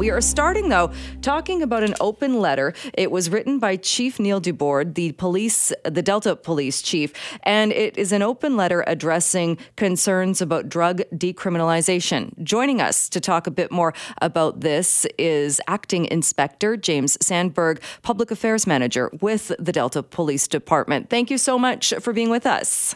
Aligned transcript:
We 0.00 0.08
are 0.08 0.22
starting, 0.22 0.70
though, 0.70 0.92
talking 1.20 1.62
about 1.62 1.82
an 1.82 1.94
open 2.00 2.40
letter. 2.40 2.72
It 2.94 3.10
was 3.10 3.28
written 3.28 3.58
by 3.58 3.76
Chief 3.76 4.18
Neil 4.18 4.40
Dubord, 4.40 4.94
the 4.94 5.12
police, 5.12 5.74
the 5.84 6.00
Delta 6.00 6.36
Police 6.36 6.80
Chief, 6.80 7.12
and 7.42 7.70
it 7.70 7.98
is 7.98 8.10
an 8.10 8.22
open 8.22 8.56
letter 8.56 8.82
addressing 8.86 9.58
concerns 9.76 10.40
about 10.40 10.70
drug 10.70 11.02
decriminalization. 11.12 12.32
Joining 12.42 12.80
us 12.80 13.10
to 13.10 13.20
talk 13.20 13.46
a 13.46 13.50
bit 13.50 13.70
more 13.70 13.92
about 14.22 14.60
this 14.62 15.04
is 15.18 15.60
Acting 15.68 16.06
Inspector 16.06 16.78
James 16.78 17.18
Sandberg, 17.20 17.82
Public 18.00 18.30
Affairs 18.30 18.66
Manager 18.66 19.10
with 19.20 19.52
the 19.58 19.70
Delta 19.70 20.02
Police 20.02 20.48
Department. 20.48 21.10
Thank 21.10 21.30
you 21.30 21.36
so 21.36 21.58
much 21.58 21.92
for 22.00 22.14
being 22.14 22.30
with 22.30 22.46
us. 22.46 22.94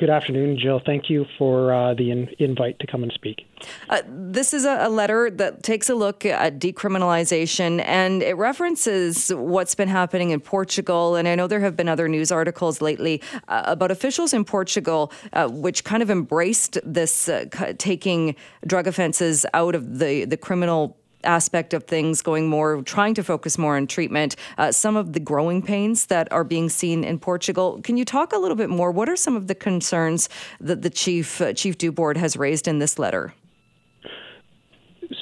Good 0.00 0.08
afternoon, 0.08 0.58
Jill. 0.58 0.80
Thank 0.80 1.10
you 1.10 1.26
for 1.36 1.74
uh, 1.74 1.92
the 1.92 2.10
in- 2.10 2.34
invite 2.38 2.78
to 2.78 2.86
come 2.86 3.02
and 3.02 3.12
speak. 3.12 3.46
Uh, 3.90 4.00
this 4.08 4.54
is 4.54 4.64
a, 4.64 4.86
a, 4.86 4.88
letter 4.88 5.30
that 5.30 5.62
takes 5.62 5.90
a 5.90 5.94
look 5.94 6.24
at 6.24 6.58
decriminalization 6.58 7.84
and 7.84 8.22
it 8.22 8.38
references 8.38 9.28
what's 9.28 9.74
been 9.74 9.88
happening 9.90 10.30
in 10.30 10.40
Portugal. 10.40 11.16
And 11.16 11.28
I 11.28 11.34
know 11.34 11.46
there 11.46 11.60
have 11.60 11.76
been 11.76 11.86
other 11.86 12.08
news 12.08 12.32
articles 12.32 12.80
lately 12.80 13.20
uh, 13.48 13.64
about 13.66 13.90
officials 13.90 14.32
in 14.32 14.46
Portugal 14.46 15.12
uh, 15.34 15.48
which 15.48 15.84
kind 15.84 16.02
of 16.02 16.10
embraced 16.10 16.78
this 16.82 17.28
uh, 17.28 17.44
taking 17.76 18.36
drug 18.66 18.86
offenses 18.86 19.44
out 19.52 19.74
of 19.74 19.98
the, 19.98 20.24
the 20.24 20.38
criminal 20.38 20.96
aspect 21.24 21.74
of 21.74 21.84
things, 21.84 22.22
going 22.22 22.48
more, 22.48 22.82
trying 22.82 23.14
to 23.14 23.22
focus 23.22 23.58
more 23.58 23.76
on 23.76 23.86
treatment, 23.86 24.36
uh, 24.58 24.72
some 24.72 24.96
of 24.96 25.12
the 25.12 25.20
growing 25.20 25.62
pains 25.62 26.06
that 26.06 26.30
are 26.32 26.44
being 26.44 26.68
seen 26.68 27.04
in 27.04 27.18
Portugal. 27.18 27.80
Can 27.82 27.96
you 27.96 28.04
talk 28.04 28.32
a 28.32 28.38
little 28.38 28.56
bit 28.56 28.70
more? 28.70 28.90
What 28.90 29.08
are 29.08 29.16
some 29.16 29.36
of 29.36 29.46
the 29.46 29.54
concerns 29.54 30.28
that 30.60 30.82
the 30.82 30.90
chief, 30.90 31.40
uh, 31.40 31.52
Chief 31.52 31.76
Dubord, 31.76 32.16
has 32.16 32.36
raised 32.36 32.66
in 32.68 32.78
this 32.78 32.98
letter? 32.98 33.34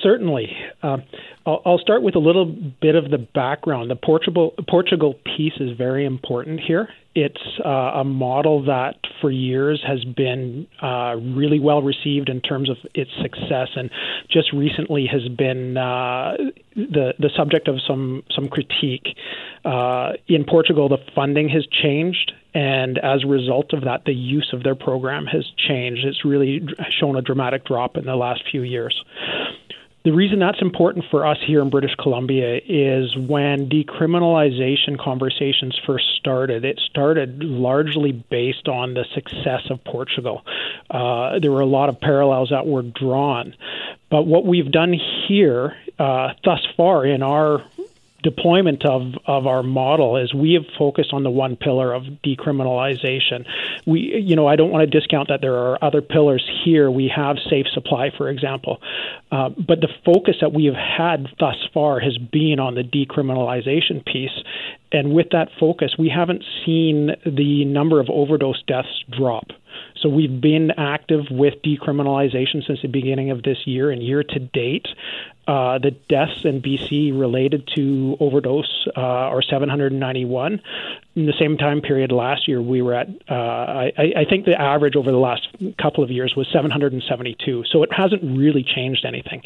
Certainly. 0.02 0.56
Uh, 0.82 0.98
I'll, 1.46 1.62
I'll, 1.64 1.78
start 1.78 2.02
with 2.02 2.14
a 2.14 2.20
little 2.20 2.44
bit 2.44 2.94
of 2.94 3.10
the 3.10 3.18
background. 3.18 3.90
The 3.90 3.96
Portugal, 3.96 4.54
Portugal 4.68 5.14
piece 5.24 5.54
is 5.58 5.76
very 5.76 6.04
important 6.04 6.60
here. 6.60 6.88
It's 7.14 7.40
uh, 7.64 7.68
a 7.68 8.04
model 8.04 8.66
that 8.66 8.94
for 9.20 9.30
years 9.30 9.82
has 9.84 10.04
been 10.04 10.68
uh, 10.80 11.16
really 11.18 11.58
well 11.58 11.82
received 11.82 12.28
in 12.28 12.40
terms 12.40 12.70
of 12.70 12.76
its 12.94 13.10
success, 13.20 13.68
and 13.74 13.90
just 14.30 14.52
recently 14.52 15.06
has 15.10 15.26
been 15.28 15.76
uh, 15.76 16.36
the 16.76 17.14
the 17.18 17.30
subject 17.36 17.66
of 17.66 17.76
some 17.86 18.22
some 18.30 18.48
critique. 18.48 19.16
Uh, 19.64 20.12
in 20.28 20.44
Portugal, 20.44 20.88
the 20.88 20.98
funding 21.14 21.48
has 21.48 21.66
changed, 21.66 22.30
and 22.54 22.98
as 22.98 23.24
a 23.24 23.26
result 23.26 23.72
of 23.72 23.84
that, 23.84 24.04
the 24.04 24.14
use 24.14 24.50
of 24.52 24.62
their 24.62 24.76
program 24.76 25.26
has 25.26 25.44
changed. 25.56 26.04
It's 26.04 26.24
really 26.24 26.64
shown 27.00 27.16
a 27.16 27.22
dramatic 27.22 27.64
drop 27.64 27.96
in 27.96 28.04
the 28.04 28.16
last 28.16 28.42
few 28.48 28.62
years. 28.62 29.02
The 30.08 30.14
reason 30.14 30.38
that's 30.38 30.62
important 30.62 31.04
for 31.10 31.26
us 31.26 31.36
here 31.46 31.60
in 31.60 31.68
British 31.68 31.94
Columbia 31.96 32.62
is 32.66 33.14
when 33.14 33.68
decriminalization 33.68 34.98
conversations 34.98 35.78
first 35.86 36.06
started, 36.18 36.64
it 36.64 36.80
started 36.88 37.44
largely 37.44 38.12
based 38.12 38.68
on 38.68 38.94
the 38.94 39.04
success 39.14 39.64
of 39.68 39.84
Portugal. 39.84 40.46
Uh, 40.90 41.40
there 41.40 41.52
were 41.52 41.60
a 41.60 41.66
lot 41.66 41.90
of 41.90 42.00
parallels 42.00 42.48
that 42.48 42.66
were 42.66 42.80
drawn. 42.80 43.54
But 44.10 44.22
what 44.22 44.46
we've 44.46 44.72
done 44.72 44.94
here 45.28 45.76
uh, 45.98 46.28
thus 46.42 46.66
far 46.74 47.04
in 47.04 47.22
our 47.22 47.62
deployment 48.22 48.84
of, 48.84 49.14
of 49.26 49.46
our 49.46 49.62
model 49.62 50.16
is 50.16 50.34
we 50.34 50.54
have 50.54 50.64
focused 50.76 51.12
on 51.12 51.22
the 51.22 51.30
one 51.30 51.56
pillar 51.56 51.92
of 51.92 52.02
decriminalization. 52.24 53.46
We, 53.86 54.22
you 54.24 54.34
know, 54.34 54.46
I 54.46 54.56
don't 54.56 54.70
want 54.70 54.90
to 54.90 55.00
discount 55.00 55.28
that 55.28 55.40
there 55.40 55.54
are 55.54 55.82
other 55.82 56.02
pillars 56.02 56.48
here. 56.64 56.90
We 56.90 57.12
have 57.14 57.36
safe 57.48 57.66
supply, 57.72 58.10
for 58.16 58.28
example, 58.28 58.80
uh, 59.30 59.50
but 59.50 59.80
the 59.80 59.88
focus 60.04 60.36
that 60.40 60.52
we 60.52 60.64
have 60.66 60.74
had 60.74 61.26
thus 61.38 61.56
far 61.72 62.00
has 62.00 62.18
been 62.18 62.58
on 62.58 62.74
the 62.74 62.82
decriminalization 62.82 64.04
piece. 64.04 64.36
And 64.90 65.12
with 65.12 65.30
that 65.32 65.48
focus, 65.60 65.96
we 65.98 66.08
haven't 66.08 66.44
seen 66.64 67.10
the 67.24 67.64
number 67.64 68.00
of 68.00 68.08
overdose 68.08 68.62
deaths 68.66 69.04
drop. 69.10 69.48
So 70.00 70.08
we've 70.08 70.40
been 70.40 70.70
active 70.76 71.26
with 71.30 71.54
decriminalization 71.62 72.66
since 72.66 72.80
the 72.82 72.88
beginning 72.88 73.30
of 73.30 73.42
this 73.42 73.66
year, 73.66 73.90
and 73.90 74.02
year 74.02 74.22
to 74.22 74.38
date, 74.38 74.86
uh, 75.46 75.78
the 75.78 75.90
deaths 76.08 76.44
in 76.44 76.62
BC 76.62 77.18
related 77.18 77.68
to 77.74 78.16
overdose 78.20 78.86
uh, 78.96 79.00
are 79.00 79.42
791. 79.42 80.60
In 81.16 81.26
the 81.26 81.32
same 81.38 81.56
time 81.56 81.80
period 81.80 82.12
last 82.12 82.46
year, 82.46 82.62
we 82.62 82.82
were 82.82 82.94
at, 82.94 83.08
uh, 83.30 83.34
I, 83.34 83.92
I, 83.96 84.24
think 84.28 84.44
the 84.44 84.60
average 84.60 84.94
over 84.94 85.10
the 85.10 85.18
last 85.18 85.48
couple 85.80 86.04
of 86.04 86.10
years 86.10 86.34
was 86.36 86.46
772. 86.52 87.64
So 87.70 87.82
it 87.82 87.92
hasn't 87.92 88.22
really 88.22 88.62
changed 88.62 89.04
anything. 89.04 89.42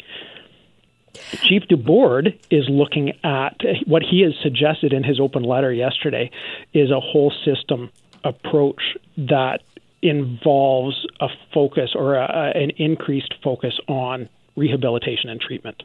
Chief 1.43 1.63
Dubord 1.69 2.39
is 2.49 2.65
looking 2.69 3.13
at 3.23 3.61
what 3.85 4.01
he 4.03 4.21
has 4.21 4.33
suggested 4.41 4.93
in 4.93 5.03
his 5.03 5.19
open 5.19 5.43
letter 5.43 5.71
yesterday 5.71 6.31
is 6.73 6.89
a 6.89 6.99
whole 6.99 7.31
system 7.45 7.91
approach 8.23 8.81
that 9.17 9.61
involves 10.01 11.05
a 11.19 11.27
focus 11.53 11.91
or 11.95 12.15
a, 12.15 12.51
an 12.55 12.71
increased 12.71 13.33
focus 13.43 13.79
on 13.87 14.27
rehabilitation 14.55 15.29
and 15.29 15.39
treatment. 15.39 15.83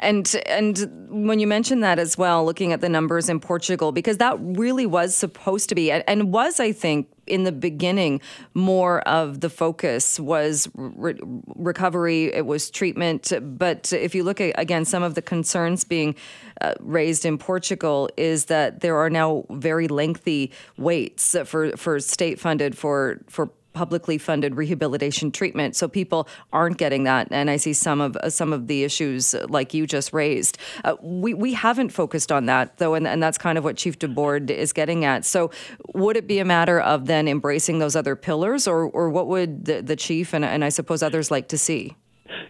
And 0.00 0.34
and 0.46 1.26
when 1.26 1.38
you 1.38 1.46
mention 1.46 1.80
that 1.80 1.98
as 1.98 2.18
well, 2.18 2.44
looking 2.44 2.72
at 2.72 2.80
the 2.80 2.88
numbers 2.88 3.28
in 3.28 3.40
Portugal, 3.40 3.92
because 3.92 4.18
that 4.18 4.36
really 4.40 4.86
was 4.86 5.16
supposed 5.16 5.68
to 5.68 5.74
be 5.74 5.90
and 5.90 6.32
was, 6.32 6.60
I 6.60 6.72
think, 6.72 7.08
in 7.26 7.44
the 7.44 7.52
beginning, 7.52 8.20
more 8.52 9.00
of 9.08 9.40
the 9.40 9.50
focus 9.50 10.20
was 10.20 10.68
re- 10.74 11.18
recovery. 11.56 12.32
It 12.34 12.46
was 12.46 12.70
treatment. 12.70 13.32
But 13.42 13.92
if 13.92 14.14
you 14.14 14.24
look 14.24 14.40
at 14.40 14.58
again, 14.58 14.84
some 14.84 15.02
of 15.02 15.14
the 15.14 15.22
concerns 15.22 15.84
being 15.84 16.14
uh, 16.60 16.74
raised 16.80 17.24
in 17.24 17.38
Portugal 17.38 18.08
is 18.16 18.46
that 18.46 18.80
there 18.80 18.96
are 18.96 19.10
now 19.10 19.44
very 19.50 19.88
lengthy 19.88 20.52
waits 20.76 21.36
for 21.44 21.76
for 21.76 22.00
state 22.00 22.38
funded 22.38 22.76
for 22.76 23.20
for 23.28 23.50
publicly 23.74 24.16
funded 24.16 24.54
rehabilitation 24.54 25.30
treatment. 25.30 25.76
So 25.76 25.88
people 25.88 26.26
aren't 26.52 26.78
getting 26.78 27.04
that, 27.04 27.28
and 27.30 27.50
I 27.50 27.56
see 27.56 27.72
some 27.72 28.00
of 28.00 28.16
uh, 28.16 28.30
some 28.30 28.52
of 28.52 28.66
the 28.68 28.84
issues 28.84 29.34
uh, 29.34 29.46
like 29.48 29.74
you 29.74 29.86
just 29.86 30.12
raised. 30.12 30.56
Uh, 30.84 30.96
we 31.02 31.34
we 31.34 31.52
haven't 31.52 31.90
focused 31.90 32.32
on 32.32 32.46
that 32.46 32.78
though, 32.78 32.94
and, 32.94 33.06
and 33.06 33.22
that's 33.22 33.36
kind 33.36 33.58
of 33.58 33.64
what 33.64 33.76
Chief 33.76 33.98
Dubord 33.98 34.50
is 34.50 34.72
getting 34.72 35.04
at. 35.04 35.24
So 35.24 35.50
would 35.94 36.16
it 36.16 36.26
be 36.26 36.38
a 36.38 36.44
matter 36.44 36.80
of 36.80 37.06
then 37.06 37.28
embracing 37.28 37.80
those 37.80 37.96
other 37.96 38.16
pillars, 38.16 38.66
or 38.66 38.84
or 38.84 39.10
what 39.10 39.26
would 39.26 39.66
the, 39.66 39.82
the 39.82 39.96
chief 39.96 40.32
and, 40.32 40.44
and 40.44 40.64
I 40.64 40.70
suppose 40.70 41.02
others 41.02 41.30
like 41.30 41.48
to 41.48 41.58
see? 41.58 41.96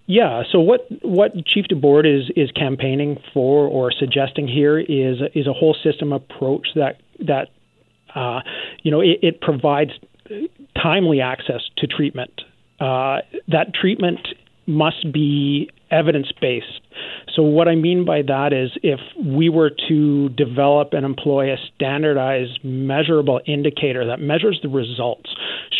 Yeah. 0.07 0.43
So 0.53 0.61
what 0.61 0.87
what 1.03 1.33
Chief 1.47 1.67
Dubord 1.67 2.05
is 2.07 2.31
is 2.37 2.51
campaigning 2.53 3.19
for 3.33 3.67
or 3.67 3.91
suggesting 3.91 4.47
here 4.47 4.79
is 4.79 5.19
is 5.35 5.47
a 5.47 5.53
whole 5.53 5.77
system 5.83 6.13
approach 6.13 6.69
that 6.75 7.01
that 7.21 7.49
uh, 8.15 8.41
you 8.83 8.91
know 8.91 9.01
it, 9.01 9.19
it 9.23 9.41
provides 9.41 9.93
timely 10.81 11.21
access 11.21 11.61
to 11.79 11.87
treatment. 11.87 12.43
Uh, 12.81 13.19
that 13.49 13.73
treatment 13.75 14.21
must 14.67 15.13
be 15.13 15.71
evidence 15.91 16.33
based. 16.41 16.81
So, 17.35 17.43
what 17.43 17.69
I 17.69 17.75
mean 17.75 18.05
by 18.05 18.23
that 18.23 18.53
is 18.53 18.71
if 18.83 19.01
we 19.23 19.49
were 19.49 19.71
to 19.89 20.29
develop 20.31 20.93
and 20.93 21.05
employ 21.05 21.53
a 21.53 21.57
standardized, 21.75 22.65
measurable 22.65 23.41
indicator 23.47 24.07
that 24.07 24.21
measures 24.21 24.61
the 24.63 24.69
results, 24.69 25.31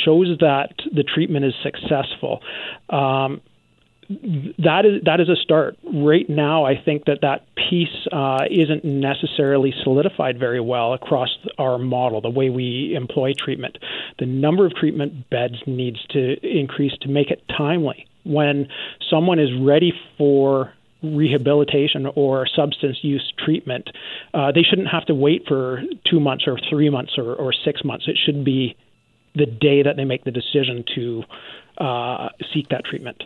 shows 0.05 0.37
that 0.41 0.75
the 0.93 1.03
treatment 1.03 1.45
is 1.45 1.55
successful, 1.63 2.41
um, 2.91 3.41
that 4.09 4.85
is 4.85 5.03
that 5.05 5.21
is 5.21 5.29
a 5.29 5.37
start. 5.37 5.77
Right 5.93 6.29
now, 6.29 6.65
I 6.65 6.75
think 6.83 7.05
that 7.07 7.21
that 7.23 7.47
piece 7.57 8.07
uh, 8.13 8.45
isn't 8.51 8.85
necessarily 8.85 9.73
solidified 9.83 10.39
very 10.39 10.61
well 10.61 10.93
across 10.93 11.31
our 11.59 11.79
model, 11.79 12.21
the 12.21 12.31
way 12.31 12.51
we 12.51 12.95
employ 12.97 13.33
treatment. 13.37 13.79
The 14.19 14.27
number 14.27 14.67
of 14.67 14.75
treatment 14.75 15.31
beds 15.31 15.57
needs 15.67 15.99
to 16.11 16.37
increase 16.43 16.93
to 17.03 17.09
make 17.09 17.31
it 17.31 17.43
timely. 17.49 18.07
When 18.25 18.69
someone 19.11 19.39
is 19.39 19.51
ready 19.61 19.93
for 20.17 20.73
rehabilitation 21.03 22.07
or 22.15 22.47
substance 22.47 22.99
use 23.03 23.33
treatment, 23.45 23.91
uh, 24.33 24.53
they 24.53 24.63
shouldn't 24.63 24.89
have 24.89 25.05
to 25.07 25.15
wait 25.15 25.43
for 25.47 25.83
two 26.11 26.21
months 26.21 26.45
or 26.47 26.59
three 26.71 26.89
months 26.89 27.13
or, 27.19 27.35
or 27.35 27.53
six 27.53 27.85
months. 27.85 28.07
It 28.09 28.19
should 28.25 28.45
be 28.45 28.77
the 29.35 29.47
day 29.47 29.83
that 29.83 29.97
they 29.97 30.05
make 30.05 30.25
the 30.25 30.31
decision 30.31 30.85
to 30.95 31.25
uh, 31.79 32.29
seek 32.53 32.69
that 32.69 32.85
treatment. 32.85 33.23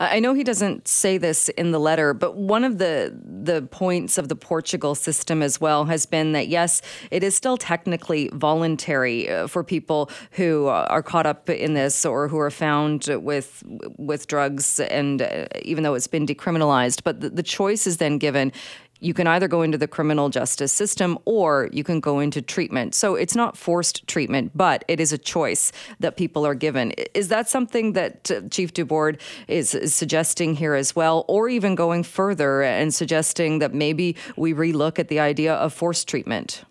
I 0.00 0.20
know 0.20 0.34
he 0.34 0.44
doesn't 0.44 0.88
say 0.88 1.18
this 1.18 1.48
in 1.50 1.70
the 1.72 1.80
letter, 1.80 2.14
but 2.14 2.36
one 2.36 2.64
of 2.64 2.78
the 2.78 3.16
the 3.22 3.62
points 3.62 4.18
of 4.18 4.28
the 4.28 4.36
Portugal 4.36 4.94
system 4.94 5.42
as 5.42 5.60
well 5.60 5.84
has 5.84 6.06
been 6.06 6.32
that 6.32 6.48
yes, 6.48 6.82
it 7.10 7.22
is 7.22 7.34
still 7.34 7.56
technically 7.56 8.30
voluntary 8.32 9.30
uh, 9.30 9.46
for 9.46 9.62
people 9.64 10.10
who 10.32 10.66
are 10.66 11.02
caught 11.02 11.26
up 11.26 11.48
in 11.48 11.74
this 11.74 12.04
or 12.04 12.28
who 12.28 12.38
are 12.38 12.50
found 12.50 13.08
with 13.08 13.62
with 13.96 14.26
drugs, 14.26 14.80
and 14.80 15.22
uh, 15.22 15.46
even 15.62 15.84
though 15.84 15.94
it's 15.94 16.06
been 16.06 16.26
decriminalized, 16.26 17.02
but 17.04 17.20
the, 17.20 17.30
the 17.30 17.42
choice 17.42 17.86
is 17.86 17.98
then 17.98 18.18
given 18.18 18.52
you 19.00 19.14
can 19.14 19.26
either 19.26 19.48
go 19.48 19.62
into 19.62 19.78
the 19.78 19.88
criminal 19.88 20.28
justice 20.28 20.72
system 20.72 21.18
or 21.24 21.68
you 21.72 21.84
can 21.84 22.00
go 22.00 22.18
into 22.20 22.40
treatment. 22.40 22.94
So 22.94 23.14
it's 23.14 23.36
not 23.36 23.56
forced 23.56 24.06
treatment, 24.06 24.52
but 24.54 24.84
it 24.88 25.00
is 25.00 25.12
a 25.12 25.18
choice 25.18 25.72
that 26.00 26.16
people 26.16 26.46
are 26.46 26.54
given. 26.54 26.92
Is 27.14 27.28
that 27.28 27.48
something 27.48 27.92
that 27.92 28.30
uh, 28.30 28.40
Chief 28.50 28.72
Dubord 28.72 29.20
is, 29.48 29.74
is 29.74 29.94
suggesting 29.94 30.54
here 30.54 30.74
as 30.74 30.96
well, 30.96 31.24
or 31.28 31.48
even 31.48 31.74
going 31.74 32.02
further 32.02 32.62
and 32.62 32.94
suggesting 32.94 33.58
that 33.58 33.74
maybe 33.74 34.16
we 34.36 34.54
relook 34.54 34.98
at 34.98 35.08
the 35.08 35.20
idea 35.20 35.54
of 35.54 35.72
forced 35.72 36.08
treatment? 36.08 36.64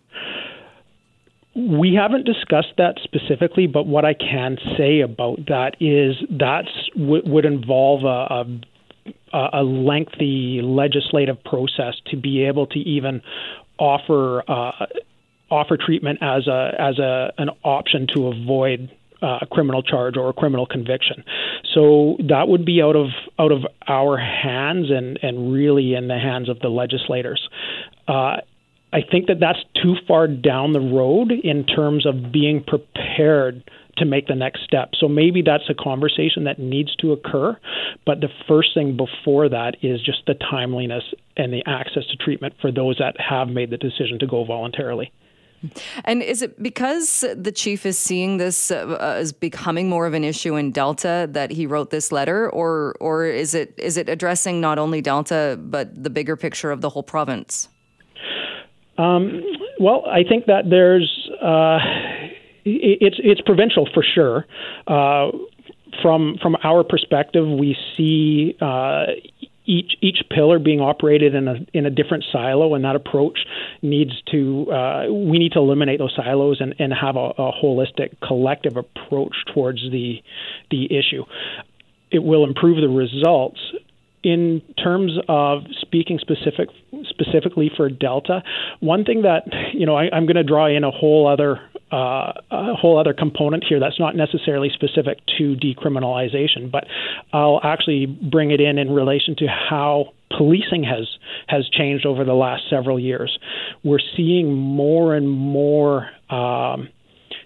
We 1.54 1.94
haven't 1.94 2.26
discussed 2.26 2.74
that 2.76 2.98
specifically, 3.02 3.66
but 3.66 3.86
what 3.86 4.04
I 4.04 4.12
can 4.12 4.58
say 4.76 5.00
about 5.00 5.46
that 5.46 5.76
is 5.80 6.16
that 6.38 6.66
w- 6.94 7.22
would 7.24 7.46
involve 7.46 8.04
a, 8.04 8.34
a 8.34 8.60
a 9.32 9.62
lengthy 9.62 10.60
legislative 10.62 11.42
process 11.44 11.94
to 12.06 12.16
be 12.16 12.44
able 12.44 12.66
to 12.68 12.78
even 12.78 13.22
offer 13.78 14.42
uh, 14.48 14.86
offer 15.50 15.76
treatment 15.76 16.18
as 16.22 16.46
a 16.46 16.72
as 16.78 16.98
a 16.98 17.32
an 17.38 17.50
option 17.62 18.06
to 18.14 18.28
avoid 18.28 18.90
uh, 19.22 19.38
a 19.42 19.46
criminal 19.46 19.82
charge 19.82 20.16
or 20.16 20.28
a 20.28 20.32
criminal 20.32 20.66
conviction. 20.66 21.24
So 21.74 22.16
that 22.28 22.48
would 22.48 22.64
be 22.64 22.82
out 22.82 22.96
of 22.96 23.08
out 23.38 23.52
of 23.52 23.66
our 23.86 24.16
hands 24.16 24.90
and 24.90 25.18
and 25.22 25.52
really 25.52 25.94
in 25.94 26.08
the 26.08 26.18
hands 26.18 26.48
of 26.48 26.60
the 26.60 26.68
legislators. 26.68 27.48
Uh, 28.08 28.38
I 28.92 29.02
think 29.02 29.26
that 29.26 29.40
that's 29.40 29.58
too 29.82 29.96
far 30.06 30.28
down 30.28 30.72
the 30.72 30.80
road 30.80 31.30
in 31.30 31.64
terms 31.66 32.06
of 32.06 32.32
being 32.32 32.62
prepared 32.62 33.68
to 33.96 34.04
make 34.04 34.26
the 34.26 34.34
next 34.34 34.62
step. 34.64 34.90
So 34.98 35.08
maybe 35.08 35.42
that's 35.42 35.68
a 35.68 35.74
conversation 35.74 36.44
that 36.44 36.58
needs 36.58 36.94
to 36.96 37.12
occur. 37.12 37.56
But 38.04 38.20
the 38.20 38.28
first 38.46 38.74
thing 38.74 38.96
before 38.96 39.48
that 39.48 39.76
is 39.82 40.02
just 40.02 40.26
the 40.26 40.34
timeliness 40.34 41.04
and 41.36 41.52
the 41.52 41.62
access 41.66 42.04
to 42.06 42.16
treatment 42.16 42.54
for 42.60 42.70
those 42.70 42.96
that 42.98 43.18
have 43.20 43.48
made 43.48 43.70
the 43.70 43.76
decision 43.76 44.18
to 44.20 44.26
go 44.26 44.44
voluntarily. 44.44 45.12
And 46.04 46.22
is 46.22 46.42
it 46.42 46.62
because 46.62 47.24
the 47.34 47.50
chief 47.50 47.86
is 47.86 47.98
seeing 47.98 48.36
this 48.36 48.70
uh, 48.70 48.98
as 49.00 49.32
becoming 49.32 49.88
more 49.88 50.06
of 50.06 50.12
an 50.12 50.22
issue 50.22 50.54
in 50.54 50.70
Delta 50.70 51.28
that 51.32 51.50
he 51.50 51.66
wrote 51.66 51.90
this 51.90 52.12
letter, 52.12 52.48
or 52.50 52.94
or 53.00 53.24
is 53.24 53.54
it 53.54 53.74
is 53.78 53.96
it 53.96 54.08
addressing 54.08 54.60
not 54.60 54.78
only 54.78 55.00
Delta 55.00 55.58
but 55.58 56.02
the 56.02 56.10
bigger 56.10 56.36
picture 56.36 56.70
of 56.70 56.82
the 56.82 56.90
whole 56.90 57.02
province? 57.02 57.68
Um, 58.98 59.42
well, 59.80 60.04
I 60.06 60.22
think 60.22 60.44
that 60.46 60.68
there's. 60.68 61.30
Uh, 61.42 61.78
it's 62.66 63.16
it's 63.22 63.40
provincial 63.40 63.88
for 63.92 64.02
sure. 64.02 64.46
Uh, 64.86 65.30
from 66.02 66.36
from 66.42 66.56
our 66.62 66.84
perspective, 66.84 67.46
we 67.46 67.76
see 67.96 68.56
uh, 68.60 69.06
each 69.64 69.96
each 70.00 70.22
pillar 70.30 70.58
being 70.58 70.80
operated 70.80 71.34
in 71.34 71.48
a 71.48 71.56
in 71.72 71.86
a 71.86 71.90
different 71.90 72.24
silo, 72.32 72.74
and 72.74 72.84
that 72.84 72.96
approach 72.96 73.38
needs 73.82 74.12
to 74.32 74.70
uh, 74.70 75.06
we 75.10 75.38
need 75.38 75.52
to 75.52 75.58
eliminate 75.58 75.98
those 75.98 76.14
silos 76.16 76.60
and, 76.60 76.74
and 76.78 76.92
have 76.92 77.16
a, 77.16 77.30
a 77.38 77.52
holistic 77.52 78.16
collective 78.20 78.76
approach 78.76 79.34
towards 79.54 79.80
the 79.90 80.22
the 80.70 80.84
issue. 80.86 81.24
It 82.10 82.22
will 82.22 82.44
improve 82.44 82.80
the 82.80 82.88
results, 82.88 83.58
in 84.26 84.60
terms 84.82 85.12
of 85.28 85.62
speaking 85.80 86.18
specific 86.18 86.68
specifically 87.08 87.70
for 87.76 87.88
Delta, 87.88 88.42
one 88.80 89.04
thing 89.04 89.22
that 89.22 89.44
you 89.72 89.86
know 89.86 89.94
I, 89.94 90.16
am 90.16 90.26
going 90.26 90.36
to 90.36 90.44
draw 90.44 90.66
in 90.66 90.82
a 90.82 90.90
whole 90.90 91.28
other 91.28 91.60
uh, 91.92 92.32
a 92.50 92.74
whole 92.74 92.98
other 92.98 93.14
component 93.14 93.64
here 93.68 93.78
that's 93.78 94.00
not 94.00 94.16
necessarily 94.16 94.70
specific 94.74 95.18
to 95.38 95.54
decriminalization, 95.54 96.70
but 96.70 96.84
I'll 97.32 97.60
actually 97.62 98.06
bring 98.06 98.50
it 98.50 98.60
in 98.60 98.78
in 98.78 98.90
relation 98.90 99.36
to 99.36 99.46
how 99.46 100.12
policing 100.36 100.82
has 100.82 101.06
has 101.46 101.68
changed 101.68 102.04
over 102.04 102.24
the 102.24 102.34
last 102.34 102.64
several 102.68 102.98
years. 102.98 103.38
We're 103.84 104.00
seeing 104.16 104.52
more 104.52 105.14
and 105.14 105.28
more 105.30 106.08
um, 106.28 106.88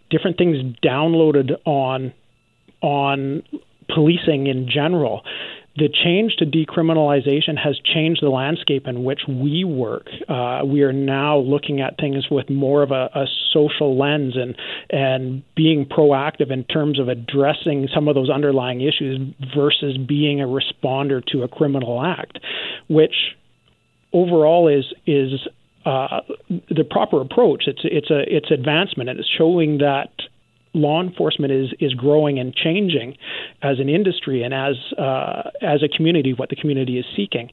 different 0.08 0.38
things 0.38 0.56
downloaded 0.82 1.52
on 1.66 2.12
on 2.80 3.42
policing 3.94 4.46
in 4.46 4.68
general 4.72 5.22
the 5.80 5.88
change 5.88 6.36
to 6.36 6.44
decriminalization 6.44 7.56
has 7.56 7.80
changed 7.82 8.22
the 8.22 8.28
landscape 8.28 8.86
in 8.86 9.02
which 9.02 9.20
we 9.26 9.64
work. 9.64 10.08
Uh, 10.28 10.60
we 10.62 10.82
are 10.82 10.92
now 10.92 11.38
looking 11.38 11.80
at 11.80 11.96
things 11.96 12.26
with 12.30 12.50
more 12.50 12.82
of 12.82 12.90
a, 12.90 13.08
a, 13.14 13.26
social 13.50 13.98
lens 13.98 14.36
and 14.36 14.54
and 14.90 15.42
being 15.56 15.86
proactive 15.86 16.52
in 16.52 16.62
terms 16.64 17.00
of 17.00 17.08
addressing 17.08 17.88
some 17.92 18.06
of 18.08 18.14
those 18.14 18.30
underlying 18.30 18.80
issues 18.80 19.18
versus 19.56 19.96
being 19.96 20.40
a 20.40 20.46
responder 20.46 21.24
to 21.26 21.42
a 21.42 21.48
criminal 21.48 22.04
act, 22.04 22.38
which 22.88 23.34
overall 24.12 24.68
is 24.68 24.84
is 25.06 25.48
uh, 25.86 26.20
the 26.68 26.84
proper 26.88 27.22
approach. 27.22 27.64
It's 27.66 27.80
it's 27.84 28.10
a 28.10 28.20
it's 28.28 28.50
advancement 28.50 29.08
and 29.08 29.18
it's 29.18 29.28
showing 29.36 29.78
that 29.78 30.10
law 30.72 31.02
enforcement 31.02 31.52
is 31.52 31.68
is 31.80 31.94
growing 31.94 32.38
and 32.38 32.54
changing 32.54 33.16
as 33.62 33.78
an 33.80 33.88
industry 33.88 34.42
and 34.42 34.54
as 34.54 34.76
uh, 34.98 35.50
as 35.60 35.82
a 35.82 35.88
community, 35.88 36.32
what 36.32 36.48
the 36.48 36.56
community 36.56 36.98
is 36.98 37.04
seeking. 37.16 37.50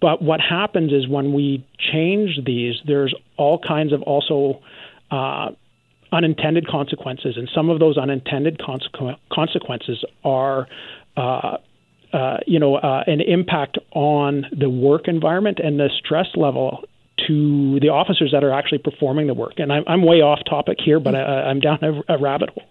But 0.00 0.20
what 0.20 0.40
happens 0.40 0.92
is 0.92 1.08
when 1.08 1.32
we 1.32 1.64
change 1.78 2.40
these, 2.44 2.74
there's 2.86 3.14
all 3.36 3.58
kinds 3.58 3.92
of 3.92 4.02
also 4.02 4.60
uh, 5.10 5.50
unintended 6.12 6.66
consequences, 6.66 7.36
and 7.36 7.48
some 7.54 7.70
of 7.70 7.78
those 7.78 7.96
unintended 7.98 8.58
consequ- 8.58 9.16
consequences 9.32 10.04
are. 10.24 10.68
Uh, 11.16 11.58
uh, 12.12 12.36
you 12.46 12.58
know, 12.58 12.74
uh, 12.74 13.02
an 13.06 13.22
impact 13.22 13.78
on 13.92 14.44
the 14.52 14.68
work 14.68 15.08
environment 15.08 15.58
and 15.58 15.80
the 15.80 15.88
stress 15.98 16.26
level 16.36 16.84
to 17.26 17.80
the 17.80 17.88
officers 17.88 18.30
that 18.32 18.44
are 18.44 18.52
actually 18.52 18.78
performing 18.78 19.26
the 19.26 19.34
work. 19.34 19.54
And 19.58 19.72
I'm, 19.72 19.84
I'm 19.86 20.02
way 20.02 20.20
off 20.20 20.40
topic 20.48 20.78
here, 20.84 21.00
but 21.00 21.14
I, 21.14 21.50
am 21.50 21.60
down 21.60 21.78
a, 21.82 22.14
a, 22.14 22.18
rabbit 22.18 22.50
hole. 22.50 22.68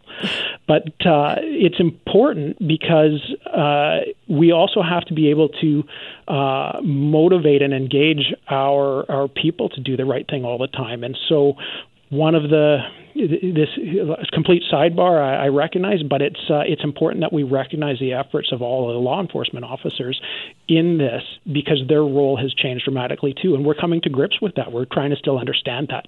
But 0.67 0.87
uh, 1.05 1.35
it's 1.39 1.79
important 1.79 2.57
because 2.65 3.19
uh, 3.45 4.11
we 4.27 4.51
also 4.51 4.81
have 4.81 5.05
to 5.05 5.13
be 5.13 5.29
able 5.29 5.49
to 5.61 5.83
uh, 6.27 6.79
motivate 6.83 7.61
and 7.61 7.73
engage 7.73 8.33
our 8.49 9.09
our 9.11 9.27
people 9.27 9.69
to 9.69 9.81
do 9.81 9.97
the 9.97 10.05
right 10.05 10.25
thing 10.29 10.45
all 10.45 10.57
the 10.57 10.67
time. 10.67 11.03
And 11.03 11.17
so 11.27 11.55
one 12.11 12.35
of 12.35 12.43
the 12.49 12.79
this 13.15 13.69
complete 14.31 14.63
sidebar 14.71 15.21
I, 15.21 15.45
I 15.45 15.47
recognize, 15.47 16.03
but 16.03 16.21
it's 16.21 16.39
uh, 16.49 16.59
it's 16.65 16.83
important 16.83 17.21
that 17.21 17.33
we 17.33 17.43
recognize 17.43 17.99
the 17.99 18.13
efforts 18.13 18.51
of 18.51 18.61
all 18.61 18.87
the 18.87 18.99
law 18.99 19.21
enforcement 19.21 19.65
officers 19.65 20.21
in 20.67 20.97
this 20.97 21.23
because 21.51 21.81
their 21.87 22.03
role 22.03 22.37
has 22.37 22.53
changed 22.53 22.85
dramatically 22.85 23.33
too, 23.41 23.55
and 23.55 23.65
we're 23.65 23.75
coming 23.75 24.01
to 24.01 24.09
grips 24.09 24.41
with 24.41 24.55
that. 24.55 24.71
We're 24.71 24.85
trying 24.85 25.09
to 25.11 25.15
still 25.15 25.39
understand 25.39 25.87
that. 25.89 26.05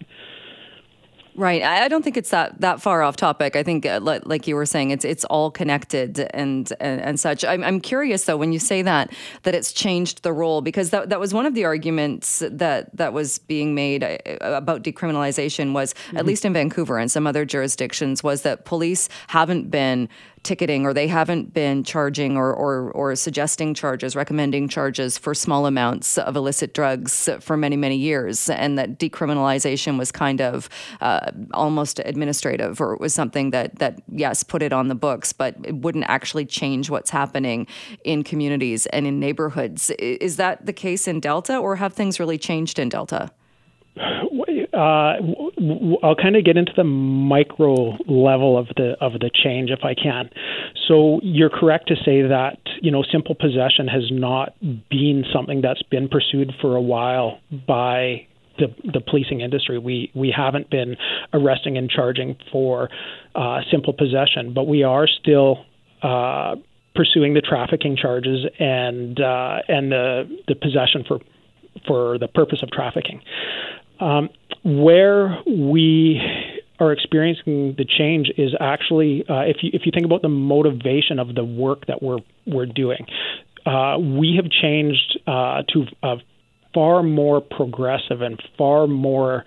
Right. 1.35 1.63
I 1.63 1.87
don't 1.87 2.03
think 2.03 2.17
it's 2.17 2.29
that 2.29 2.61
that 2.61 2.81
far 2.81 3.01
off 3.01 3.15
topic. 3.15 3.55
I 3.55 3.63
think, 3.63 3.85
uh, 3.85 3.99
like 4.01 4.47
you 4.47 4.55
were 4.55 4.65
saying, 4.65 4.91
it's 4.91 5.03
it's 5.03 5.25
all 5.25 5.49
connected 5.49 6.19
and 6.33 6.71
and, 6.79 7.01
and 7.01 7.19
such. 7.19 7.43
I'm, 7.43 7.63
I'm 7.63 7.79
curious 7.81 8.25
though 8.25 8.37
when 8.37 8.53
you 8.53 8.59
say 8.59 8.83
that 8.83 9.11
that 9.43 9.55
it's 9.55 9.73
changed 9.73 10.23
the 10.23 10.31
role 10.31 10.61
because 10.61 10.91
that 10.91 11.09
that 11.09 11.19
was 11.19 11.33
one 11.33 11.45
of 11.45 11.55
the 11.55 11.65
arguments 11.65 12.43
that 12.47 12.95
that 12.95 13.13
was 13.13 13.39
being 13.39 13.73
made 13.73 14.03
uh, 14.03 14.17
about 14.41 14.83
decriminalization 14.83 15.73
was 15.73 15.93
mm-hmm. 15.93 16.17
at 16.17 16.25
least 16.25 16.45
in 16.45 16.53
Vancouver 16.53 16.99
and 16.99 17.11
some 17.11 17.25
other 17.25 17.45
jurisdictions 17.45 18.23
was 18.23 18.43
that 18.43 18.65
police 18.65 19.09
haven't 19.27 19.71
been 19.71 20.09
ticketing 20.43 20.85
or 20.85 20.93
they 20.93 21.07
haven't 21.07 21.53
been 21.53 21.83
charging 21.83 22.37
or, 22.37 22.53
or, 22.53 22.91
or 22.91 23.15
suggesting 23.15 23.73
charges, 23.73 24.15
recommending 24.15 24.67
charges 24.67 25.17
for 25.17 25.33
small 25.33 25.65
amounts 25.65 26.17
of 26.17 26.35
illicit 26.35 26.73
drugs 26.73 27.29
for 27.39 27.57
many, 27.57 27.77
many 27.77 27.95
years. 27.95 28.49
And 28.49 28.77
that 28.77 28.99
decriminalization 28.99 29.97
was 29.97 30.11
kind 30.11 30.41
of 30.41 30.69
uh, 31.01 31.31
almost 31.53 31.99
administrative 31.99 32.81
or 32.81 32.93
it 32.93 32.99
was 32.99 33.13
something 33.13 33.51
that, 33.51 33.79
that, 33.79 34.01
yes, 34.11 34.43
put 34.43 34.61
it 34.61 34.73
on 34.73 34.89
the 34.89 34.95
books, 34.95 35.33
but 35.33 35.55
it 35.63 35.75
wouldn't 35.75 36.05
actually 36.07 36.45
change 36.45 36.89
what's 36.89 37.09
happening 37.09 37.65
in 38.03 38.23
communities 38.23 38.85
and 38.87 39.07
in 39.07 39.19
neighborhoods. 39.19 39.89
Is 39.91 40.37
that 40.37 40.65
the 40.65 40.73
case 40.73 41.07
in 41.07 41.19
Delta 41.19 41.57
or 41.57 41.77
have 41.77 41.93
things 41.93 42.19
really 42.19 42.37
changed 42.37 42.79
in 42.79 42.89
Delta? 42.89 43.31
uh, 44.73 45.15
I'll 46.03 46.15
kind 46.15 46.35
of 46.35 46.43
get 46.43 46.57
into 46.57 46.71
the 46.75 46.83
micro 46.83 47.97
level 48.07 48.57
of 48.57 48.67
the 48.75 48.95
of 48.99 49.13
the 49.13 49.29
change 49.33 49.69
if 49.69 49.83
I 49.83 49.93
can. 49.93 50.29
So 50.87 51.19
you're 51.23 51.49
correct 51.49 51.87
to 51.89 51.95
say 51.95 52.21
that 52.23 52.57
you 52.81 52.91
know 52.91 53.03
simple 53.11 53.35
possession 53.35 53.87
has 53.87 54.03
not 54.11 54.55
been 54.89 55.23
something 55.33 55.61
that's 55.61 55.83
been 55.83 56.09
pursued 56.09 56.51
for 56.61 56.75
a 56.75 56.81
while 56.81 57.39
by 57.67 58.27
the, 58.59 58.67
the 58.83 59.01
policing 59.01 59.41
industry. 59.41 59.77
We 59.77 60.11
we 60.13 60.33
haven't 60.35 60.69
been 60.69 60.95
arresting 61.33 61.77
and 61.77 61.89
charging 61.89 62.37
for 62.51 62.89
uh, 63.35 63.61
simple 63.71 63.93
possession, 63.93 64.53
but 64.53 64.67
we 64.67 64.83
are 64.83 65.07
still. 65.07 65.65
Uh, 66.01 66.57
pursuing 66.95 67.33
the 67.33 67.41
trafficking 67.41 67.95
charges 67.95 68.45
and 68.59 69.19
uh, 69.19 69.59
and 69.67 69.91
the 69.91 70.39
the 70.47 70.53
possession 70.53 71.03
for 71.07 71.19
for 71.87 72.17
the 72.19 72.27
purpose 72.27 72.59
of 72.61 72.69
trafficking. 72.69 73.21
Um, 73.99 74.29
where 74.63 75.37
we 75.45 76.21
are 76.79 76.91
experiencing 76.91 77.75
the 77.77 77.85
change 77.85 78.31
is 78.37 78.53
actually 78.59 79.23
uh, 79.29 79.41
if 79.41 79.57
you 79.61 79.69
if 79.73 79.83
you 79.85 79.91
think 79.93 80.05
about 80.05 80.21
the 80.21 80.29
motivation 80.29 81.19
of 81.19 81.35
the 81.35 81.43
work 81.43 81.85
that 81.87 82.01
we're 82.01 82.19
we're 82.45 82.65
doing, 82.65 83.05
uh, 83.65 83.97
we 83.99 84.39
have 84.41 84.49
changed 84.49 85.19
uh, 85.27 85.63
to 85.73 85.85
a 86.01 86.15
far 86.73 87.03
more 87.03 87.39
progressive 87.39 88.21
and 88.21 88.41
far 88.57 88.87
more 88.87 89.45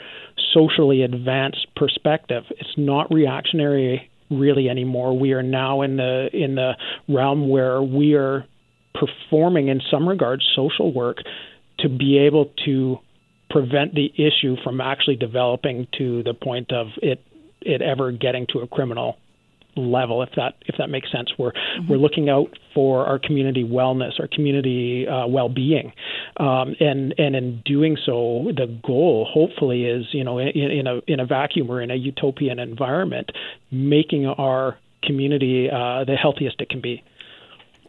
socially 0.54 1.02
advanced 1.02 1.66
perspective. 1.74 2.44
It's 2.50 2.74
not 2.76 3.12
reactionary 3.12 4.10
really 4.30 4.68
anymore. 4.68 5.18
We 5.18 5.32
are 5.32 5.42
now 5.42 5.82
in 5.82 5.96
the 5.96 6.28
in 6.32 6.54
the 6.54 6.72
realm 7.08 7.48
where 7.48 7.82
we 7.82 8.14
are 8.14 8.46
performing 8.94 9.68
in 9.68 9.80
some 9.90 10.08
regards 10.08 10.42
social 10.54 10.92
work 10.92 11.18
to 11.80 11.88
be 11.88 12.18
able 12.18 12.52
to 12.64 12.98
prevent 13.50 13.94
the 13.94 14.12
issue 14.16 14.56
from 14.62 14.80
actually 14.80 15.16
developing 15.16 15.86
to 15.98 16.22
the 16.22 16.34
point 16.34 16.72
of 16.72 16.88
it 17.02 17.22
it 17.60 17.82
ever 17.82 18.12
getting 18.12 18.46
to 18.52 18.60
a 18.60 18.66
criminal 18.66 19.16
level 19.76 20.22
if 20.22 20.30
that 20.36 20.54
if 20.66 20.76
that 20.78 20.88
makes 20.88 21.10
sense. 21.12 21.30
We're 21.38 21.52
mm-hmm. 21.52 21.88
we're 21.88 21.98
looking 21.98 22.28
out 22.28 22.56
for 22.74 23.06
our 23.06 23.18
community 23.18 23.64
wellness 23.64 24.18
our 24.18 24.28
community 24.28 25.06
uh, 25.06 25.26
well-being. 25.26 25.92
Um, 26.38 26.74
and 26.80 27.14
and 27.18 27.36
in 27.36 27.62
doing 27.64 27.96
so 28.04 28.50
the 28.56 28.66
goal 28.84 29.28
hopefully 29.30 29.84
is 29.84 30.06
you 30.12 30.24
know 30.24 30.38
in, 30.38 30.48
in 30.48 30.86
a 30.86 31.00
in 31.06 31.20
a 31.20 31.26
vacuum 31.26 31.70
or 31.70 31.80
in 31.80 31.90
a 31.90 31.96
utopian 31.96 32.58
environment 32.58 33.30
making 33.70 34.26
our 34.26 34.78
community 35.02 35.68
uh, 35.70 36.04
the 36.04 36.16
healthiest 36.20 36.60
it 36.60 36.68
can 36.68 36.80
be 36.80 37.04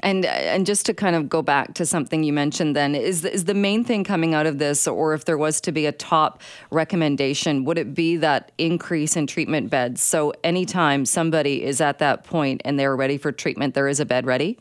and 0.02 0.26
and 0.26 0.66
just 0.66 0.86
to 0.88 0.94
kind 0.94 1.16
of 1.16 1.30
go 1.30 1.42
back 1.42 1.74
to 1.76 1.86
something 1.86 2.24
you 2.24 2.34
mentioned, 2.34 2.76
then 2.76 2.96
is 2.96 3.26
is 3.26 3.46
the 3.46 3.54
main 3.54 3.84
thing 3.84 4.04
coming 4.04 4.34
out 4.34 4.46
of 4.46 4.58
this, 4.58 4.88
or 4.88 5.14
if 5.14 5.26
there 5.26 5.38
was 5.38 5.62
to 5.62 5.72
be 5.72 5.86
a 5.86 5.92
top 5.92 6.42
recommendation, 6.72 7.66
would 7.66 7.78
it 7.78 7.94
be 7.94 8.18
that 8.18 8.52
increase 8.58 9.16
in 9.16 9.28
treatment 9.28 9.70
beds? 9.70 10.02
So 10.02 10.34
anytime 10.44 11.06
somebody 11.06 11.64
is 11.64 11.82
at 11.82 12.00
that 12.00 12.24
point 12.24 12.62
and 12.66 12.80
they're 12.80 12.96
ready 12.96 13.18
for 13.18 13.32
treatment, 13.32 13.74
there 13.74 13.88
is 13.88 14.00
a 14.00 14.06
bed 14.06 14.26
ready. 14.26 14.58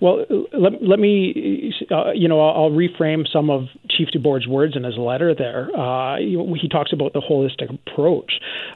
Well, 0.00 0.26
let, 0.52 0.82
let 0.82 0.98
me, 0.98 1.72
uh, 1.90 2.10
you 2.12 2.28
know, 2.28 2.40
I'll, 2.40 2.64
I'll, 2.64 2.70
reframe 2.70 3.26
some 3.32 3.48
of 3.48 3.64
Chief 3.88 4.08
Dubord's 4.14 4.46
words 4.46 4.76
in 4.76 4.84
his 4.84 4.98
letter 4.98 5.34
there. 5.34 5.70
Uh, 5.74 6.18
he 6.18 6.68
talks 6.70 6.92
about 6.92 7.14
the 7.14 7.20
holistic 7.20 7.72
approach. 7.72 8.32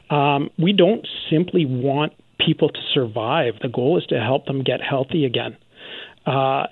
Um, 0.09 0.49
we 0.57 0.73
don't 0.73 1.07
simply 1.29 1.65
want 1.65 2.13
people 2.45 2.69
to 2.69 2.79
survive. 2.93 3.55
The 3.61 3.69
goal 3.69 3.97
is 3.97 4.05
to 4.07 4.19
help 4.19 4.45
them 4.45 4.63
get 4.63 4.81
healthy 4.81 5.25
again. 5.25 5.57
Uh, 6.25 6.67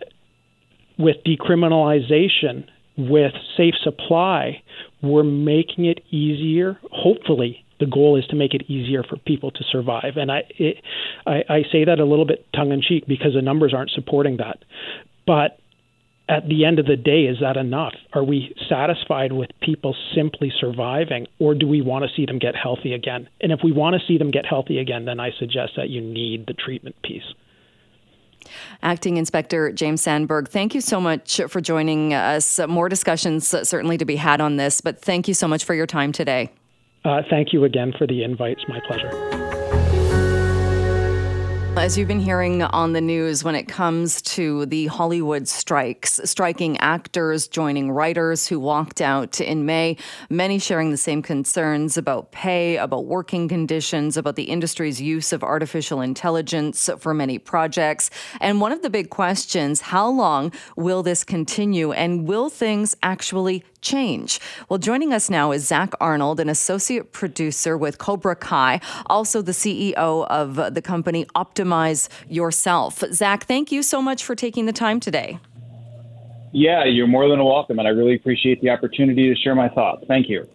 with 0.98 1.18
decriminalization, 1.26 2.66
with 2.98 3.34
safe 3.56 3.76
supply, 3.82 4.62
we're 5.02 5.24
making 5.24 5.86
it 5.86 6.02
easier. 6.12 6.78
Hopefully, 6.92 7.64
the 7.80 7.86
goal 7.86 8.18
is 8.18 8.26
to 8.28 8.36
make 8.36 8.54
it 8.54 8.64
easier 8.70 9.04
for 9.04 9.18
people 9.18 9.52
to 9.52 9.64
survive. 9.72 10.18
And 10.18 10.32
I, 10.32 10.44
it, 10.58 10.78
I, 11.26 11.44
I 11.48 11.62
say 11.72 11.86
that 11.86 12.00
a 12.00 12.06
little 12.06 12.26
bit 12.26 12.46
tongue 12.54 12.72
in 12.72 12.82
cheek 12.82 13.06
because 13.08 13.34
the 13.34 13.42
numbers 13.42 13.74
aren't 13.74 13.92
supporting 13.92 14.38
that. 14.38 14.64
But 15.26 15.60
at 16.30 16.48
the 16.48 16.64
end 16.64 16.78
of 16.78 16.86
the 16.86 16.96
day, 16.96 17.24
is 17.24 17.40
that 17.42 17.58
enough? 17.58 17.96
Are 18.14 18.24
we 18.24 18.56
satisfied 18.70 19.34
with 19.34 19.50
people 19.62 19.96
simply 20.16 20.54
surviving, 20.60 21.26
or 21.40 21.56
do 21.56 21.68
we 21.68 21.82
want 21.82 22.06
to 22.06 22.16
see 22.16 22.26
them 22.26 22.38
get 22.38 22.56
healthy 22.56 22.94
again? 22.94 23.28
And 23.42 23.52
if 23.52 23.62
we 23.64 23.72
want 23.72 24.00
to 24.00 24.08
see 24.08 24.20
them 24.20 24.30
get 24.30 24.46
healthy 24.46 24.78
again, 24.78 25.06
then 25.06 25.20
I 25.20 25.32
suggest 25.40 25.74
that 25.76 25.90
you 25.90 26.02
need 26.02 26.46
the 26.46 26.54
treatment 26.54 26.96
piece. 27.04 27.24
Acting 28.84 29.18
Inspector 29.18 29.74
James 29.74 30.02
Sandberg, 30.02 30.48
thank 30.48 30.76
you 30.76 30.82
so 30.82 31.02
much 31.02 31.42
for 31.50 31.60
joining 31.60 32.14
us. 32.14 32.60
More 32.68 32.90
discussions 32.90 33.48
certainly 33.48 33.98
to 33.98 34.06
be 34.06 34.16
had 34.16 34.40
on 34.40 34.58
this, 34.58 34.82
but 34.82 35.02
thank 35.02 35.28
you 35.28 35.34
so 35.34 35.48
much 35.48 35.66
for 35.66 35.74
your 35.74 35.88
time 35.88 36.12
today. 36.12 36.52
Uh, 37.04 37.22
thank 37.30 37.54
you 37.54 37.64
again 37.64 37.94
for 37.98 38.06
the 38.06 38.24
invite. 38.24 38.58
It's 38.60 38.70
my 38.70 38.80
pleasure. 38.88 39.59
As 41.80 41.98
you've 41.98 42.10
been 42.10 42.20
hearing 42.20 42.62
on 42.62 42.92
the 42.92 43.00
news, 43.00 43.46
when 43.46 43.56
it 43.56 43.70
comes 43.70 44.22
to 44.24 44.66
the 44.66 44.88
Hollywood 44.88 45.48
strikes, 45.48 46.20
striking 46.26 46.78
actors 46.80 47.48
joining 47.48 47.90
writers 47.90 48.46
who 48.46 48.60
walked 48.60 49.00
out 49.00 49.40
in 49.40 49.66
May, 49.66 49.96
many 50.30 50.60
sharing 50.60 50.92
the 50.92 50.98
same 50.98 51.22
concerns 51.22 51.98
about 51.98 52.34
pay, 52.34 52.76
about 52.76 53.06
working 53.06 53.48
conditions, 53.48 54.18
about 54.18 54.36
the 54.36 54.44
industry's 54.44 55.02
use 55.02 55.32
of 55.32 55.42
artificial 55.42 56.02
intelligence 56.02 56.90
for 57.00 57.14
many 57.14 57.40
projects. 57.40 58.10
And 58.42 58.60
one 58.60 58.74
of 58.74 58.82
the 58.82 58.90
big 58.90 59.10
questions 59.10 59.80
how 59.80 60.10
long 60.10 60.52
will 60.76 61.02
this 61.02 61.24
continue, 61.24 61.94
and 61.94 62.28
will 62.28 62.50
things 62.50 62.94
actually 63.02 63.64
change? 63.82 64.42
Well, 64.68 64.78
joining 64.78 65.14
us 65.14 65.30
now 65.30 65.54
is 65.54 65.66
Zach 65.66 65.94
Arnold, 66.02 66.42
an 66.42 66.50
associate 66.50 67.14
producer 67.14 67.78
with 67.78 67.98
Cobra 67.98 68.36
Kai, 68.36 68.82
also 69.06 69.42
the 69.42 69.54
CEO 69.54 70.28
of 70.28 70.74
the 70.74 70.82
company 70.82 71.26
Optimize 71.70 72.10
Yourself. 72.28 73.04
Zach, 73.12 73.46
thank 73.46 73.72
you 73.72 73.84
so 73.84 74.02
much 74.02 74.24
for 74.24 74.36
taking 74.36 74.66
the 74.66 74.74
time 74.74 75.00
today. 75.00 75.40
Yeah, 76.51 76.84
you're 76.86 77.08
more 77.08 77.29
than 77.29 77.44
welcome, 77.44 77.77
and 77.77 77.88
I 77.88 77.91
really 77.91 78.15
appreciate 78.15 78.60
the 78.62 78.72
opportunity 78.72 79.29
to 79.29 79.39
share 79.39 79.53
my 79.53 79.70
thoughts. 79.70 80.03
Thank 80.08 80.29
you. 80.29 80.48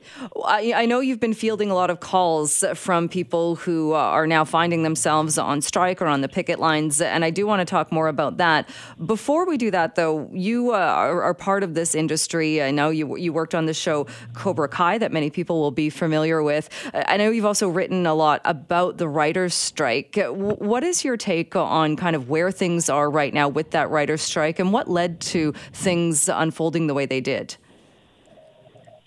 I, 0.44 0.72
I, 0.74 0.86
know 0.86 0.98
you've 0.98 1.20
been 1.20 1.34
fielding 1.34 1.70
a 1.70 1.74
lot 1.74 1.88
of 1.88 2.00
calls 2.00 2.64
from 2.74 3.08
people 3.08 3.56
who 3.56 3.92
uh, 3.92 3.98
are 3.98 4.26
now 4.26 4.44
finding 4.44 4.82
themselves 4.82 5.38
on 5.38 5.60
strike 5.60 6.02
or 6.02 6.06
on 6.06 6.20
the 6.20 6.28
picket 6.28 6.58
lines, 6.58 7.00
and 7.00 7.24
I 7.24 7.30
do 7.30 7.46
want 7.46 7.60
to 7.60 7.64
talk 7.64 7.92
more 7.92 8.08
about 8.08 8.38
that. 8.38 8.68
Before 9.06 9.46
we 9.46 9.56
do 9.56 9.70
that, 9.70 9.94
though, 9.94 10.28
you 10.32 10.72
uh, 10.72 10.78
are, 10.78 11.22
are, 11.22 11.34
part 11.34 11.62
of 11.62 11.74
this 11.74 11.94
industry. 11.94 12.62
I 12.62 12.70
know 12.70 12.90
you 12.90 13.16
you 13.16 13.32
worked 13.32 13.54
on 13.54 13.66
the 13.66 13.74
show 13.74 14.06
Cobra 14.32 14.68
Kai 14.68 14.98
that 14.98 15.12
many 15.12 15.30
people 15.30 15.60
will 15.60 15.70
be 15.70 15.90
familiar 15.90 16.42
with. 16.42 16.70
I 16.92 17.16
know 17.18 17.30
you've 17.30 17.44
also 17.44 17.68
written 17.68 18.06
a 18.06 18.14
lot 18.14 18.40
about 18.44 18.98
the 18.98 19.08
writers' 19.08 19.54
strike. 19.54 20.16
What 20.16 20.82
is 20.82 21.04
your 21.04 21.16
take 21.16 21.54
on 21.54 21.96
kind 21.96 22.16
of 22.16 22.28
where 22.28 22.50
things 22.50 22.88
are 22.88 23.10
right 23.10 23.32
now 23.32 23.48
with 23.48 23.70
that 23.72 23.90
writers' 23.90 24.22
strike, 24.22 24.58
and 24.58 24.72
what 24.72 24.88
led 24.88 25.20
to 25.20 25.52
things 25.84 26.28
unfolding 26.28 26.86
the 26.86 26.94
way 26.94 27.06
they 27.06 27.20
did? 27.20 27.56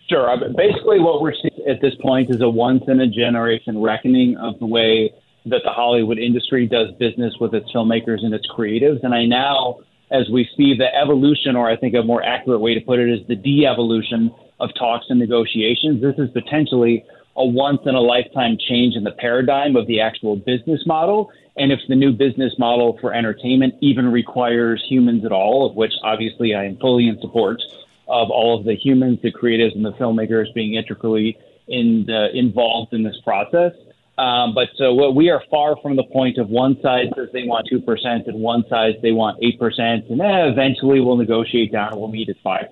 Sure. 0.09 0.29
Uh, 0.29 0.37
basically, 0.55 0.99
what 0.99 1.21
we're 1.21 1.33
seeing 1.33 1.67
at 1.67 1.81
this 1.81 1.93
point 2.01 2.29
is 2.29 2.41
a 2.41 2.49
once 2.49 2.83
in 2.87 3.01
a 3.01 3.07
generation 3.07 3.81
reckoning 3.81 4.37
of 4.37 4.57
the 4.59 4.65
way 4.65 5.11
that 5.45 5.61
the 5.63 5.71
Hollywood 5.71 6.17
industry 6.17 6.65
does 6.65 6.91
business 6.99 7.33
with 7.39 7.53
its 7.53 7.71
filmmakers 7.73 8.23
and 8.23 8.33
its 8.33 8.47
creatives. 8.47 9.03
And 9.03 9.13
I 9.13 9.25
now, 9.25 9.79
as 10.11 10.29
we 10.31 10.47
see 10.55 10.75
the 10.77 10.93
evolution, 10.95 11.55
or 11.55 11.69
I 11.69 11.75
think 11.75 11.93
a 11.95 12.03
more 12.03 12.23
accurate 12.23 12.61
way 12.61 12.73
to 12.73 12.81
put 12.81 12.99
it 12.99 13.09
is 13.09 13.25
the 13.27 13.35
de 13.35 13.65
evolution 13.65 14.31
of 14.59 14.69
talks 14.77 15.05
and 15.09 15.19
negotiations, 15.19 16.01
this 16.01 16.15
is 16.17 16.29
potentially 16.31 17.05
a 17.35 17.45
once 17.45 17.81
in 17.85 17.95
a 17.95 18.01
lifetime 18.01 18.57
change 18.67 18.95
in 18.95 19.03
the 19.03 19.11
paradigm 19.11 19.75
of 19.75 19.87
the 19.87 20.01
actual 20.01 20.35
business 20.35 20.81
model 20.85 21.31
and 21.57 21.71
if 21.71 21.79
the 21.87 21.95
new 21.95 22.11
business 22.11 22.53
model 22.57 22.97
for 23.01 23.13
entertainment 23.13 23.75
even 23.81 24.11
requires 24.11 24.83
humans 24.87 25.25
at 25.25 25.31
all, 25.31 25.69
of 25.69 25.75
which 25.75 25.93
obviously 26.03 26.53
I 26.53 26.65
am 26.65 26.77
fully 26.77 27.07
in 27.07 27.19
support 27.21 27.61
of 28.07 28.29
all 28.29 28.57
of 28.57 28.65
the 28.65 28.75
humans, 28.75 29.19
the 29.21 29.31
creatives, 29.31 29.75
and 29.75 29.83
the 29.83 29.93
filmmakers 29.93 30.53
being 30.53 30.75
intricately 30.75 31.37
in 31.67 32.05
the, 32.07 32.29
involved 32.33 32.93
in 32.93 33.03
this 33.03 33.17
process. 33.23 33.73
Um, 34.17 34.55
but 34.55 34.69
so 34.77 34.93
what 34.93 35.15
we 35.15 35.29
are 35.29 35.43
far 35.51 35.75
from 35.81 35.95
the 35.95 36.03
point 36.03 36.39
of 36.39 36.49
one 36.49 36.77
side 36.81 37.13
says 37.15 37.27
they 37.33 37.43
want 37.43 37.67
2% 37.71 38.27
and 38.27 38.39
one 38.39 38.63
side 38.67 38.95
they 39.03 39.11
want 39.11 39.39
8%, 39.41 39.79
and 39.79 40.21
eventually 40.21 41.01
we'll 41.01 41.17
negotiate 41.17 41.71
down 41.71 41.91
and 41.91 41.99
we'll 41.99 42.09
meet 42.09 42.29
at 42.29 42.41
5%. 42.43 42.69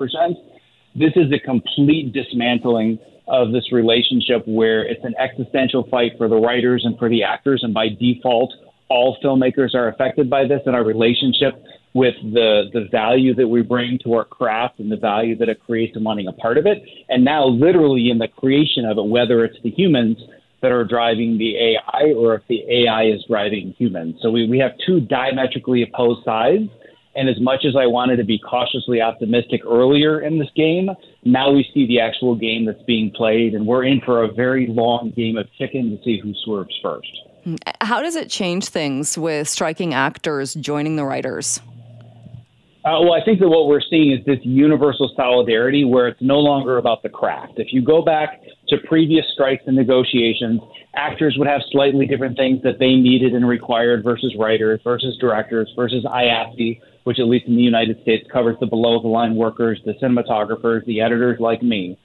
This 0.96 1.12
is 1.16 1.32
a 1.32 1.40
complete 1.40 2.14
dismantling 2.14 2.98
of 3.28 3.52
this 3.52 3.72
relationship 3.72 4.48
where 4.48 4.84
it's 4.84 5.04
an 5.04 5.14
existential 5.20 5.88
fight 5.90 6.14
for 6.18 6.28
the 6.28 6.36
writers 6.36 6.84
and 6.86 6.98
for 6.98 7.10
the 7.10 7.24
actors, 7.24 7.62
and 7.64 7.74
by 7.74 7.90
default, 7.90 8.54
all 8.90 9.18
filmmakers 9.24 9.74
are 9.74 9.88
affected 9.88 10.30
by 10.30 10.48
this 10.48 10.62
and 10.66 10.76
our 10.76 10.84
relationship 10.84 11.62
with 11.94 12.16
the 12.34 12.66
the 12.74 12.88
value 12.92 13.34
that 13.34 13.48
we 13.48 13.62
bring 13.62 13.98
to 14.04 14.14
our 14.14 14.26
craft 14.26 14.80
and 14.80 14.92
the 14.92 14.98
value 14.98 15.36
that 15.38 15.50
it 15.50 15.60
creates 15.66 15.96
and 15.96 16.04
wanting 16.04 16.28
a 16.28 16.34
part 16.34 16.58
of 16.58 16.66
it. 16.66 16.84
And 17.10 17.24
now 17.24 17.46
literally 17.48 18.10
in 18.10 18.18
the 18.18 18.28
creation 18.28 18.86
of 18.86 18.98
it, 18.98 19.06
whether 19.06 19.46
it's 19.46 19.58
the 19.64 19.72
humans 19.72 20.18
that 20.62 20.72
are 20.72 20.84
driving 20.84 21.38
the 21.38 21.56
AI 21.58 22.14
or 22.18 22.36
if 22.36 22.42
the 22.50 22.64
AI 22.70 23.06
is 23.06 23.24
driving 23.28 23.74
humans. 23.78 24.16
So 24.22 24.32
we, 24.32 24.48
we 24.48 24.60
have 24.60 24.72
two 24.86 25.00
diametrically 25.00 25.84
opposed 25.84 26.26
sides. 26.26 26.70
And 27.16 27.30
as 27.30 27.40
much 27.40 27.64
as 27.66 27.76
I 27.78 27.86
wanted 27.86 28.18
to 28.18 28.26
be 28.26 28.40
cautiously 28.40 29.00
optimistic 29.00 29.62
earlier 29.66 30.20
in 30.20 30.38
this 30.38 30.50
game, 30.56 30.90
now 31.24 31.52
we 31.52 31.66
see 31.74 31.88
the 31.88 32.02
actual 32.02 32.36
game 32.36 32.66
that's 32.66 32.82
being 32.84 33.10
played, 33.16 33.54
and 33.54 33.66
we're 33.66 33.86
in 33.86 34.02
for 34.02 34.24
a 34.24 34.34
very 34.34 34.68
long 34.68 35.14
game 35.16 35.38
of 35.38 35.46
chicken 35.58 35.92
to 35.92 36.04
see 36.04 36.20
who 36.22 36.34
swerves 36.44 36.78
first. 36.84 37.08
How 37.82 38.02
does 38.02 38.16
it 38.16 38.30
change 38.30 38.70
things 38.70 39.18
with 39.18 39.48
striking 39.48 39.94
actors 39.94 40.54
joining 40.56 40.96
the 40.96 41.06
writers? 41.06 41.60
Uh, 42.86 43.02
well, 43.02 43.14
I 43.14 43.24
think 43.26 43.40
that 43.40 43.50
what 43.50 43.68
we're 43.68 43.82
seeing 43.82 44.12
is 44.12 44.24
this 44.26 44.38
universal 44.44 45.12
solidarity 45.16 45.84
where 45.84 46.08
it's 46.08 46.22
no 46.22 46.40
longer 46.40 46.78
about 46.78 47.02
the 47.02 47.10
craft. 47.10 47.54
If 47.58 47.74
you 47.74 47.82
go 47.82 48.04
back 48.04 48.42
to 48.68 48.78
previous 48.88 49.26
strikes 49.34 49.64
and 49.66 49.76
negotiations, 49.76 50.62
actors 50.96 51.36
would 51.38 51.48
have 51.48 51.62
slightly 51.72 52.06
different 52.06 52.38
things 52.38 52.62
that 52.62 52.78
they 52.78 52.96
needed 52.96 53.34
and 53.34 53.48
required 53.48 54.04
versus 54.04 54.36
writers, 54.38 54.82
versus 54.84 55.18
directors, 55.18 55.72
versus 55.76 56.04
IATSE, 56.04 56.80
which 57.06 57.20
at 57.20 57.26
least 57.26 57.48
in 57.48 57.56
the 57.56 57.64
United 57.64 58.00
States 58.04 58.28
covers 58.32 58.56
the 58.60 58.68
below 58.68 59.02
the 59.02 59.08
line 59.08 59.36
workers, 59.36 59.80
the 59.86 59.94
cinematographers, 59.94 60.86
the 60.86 61.02
editors 61.02 61.40
like 61.40 61.64
me. 61.64 61.98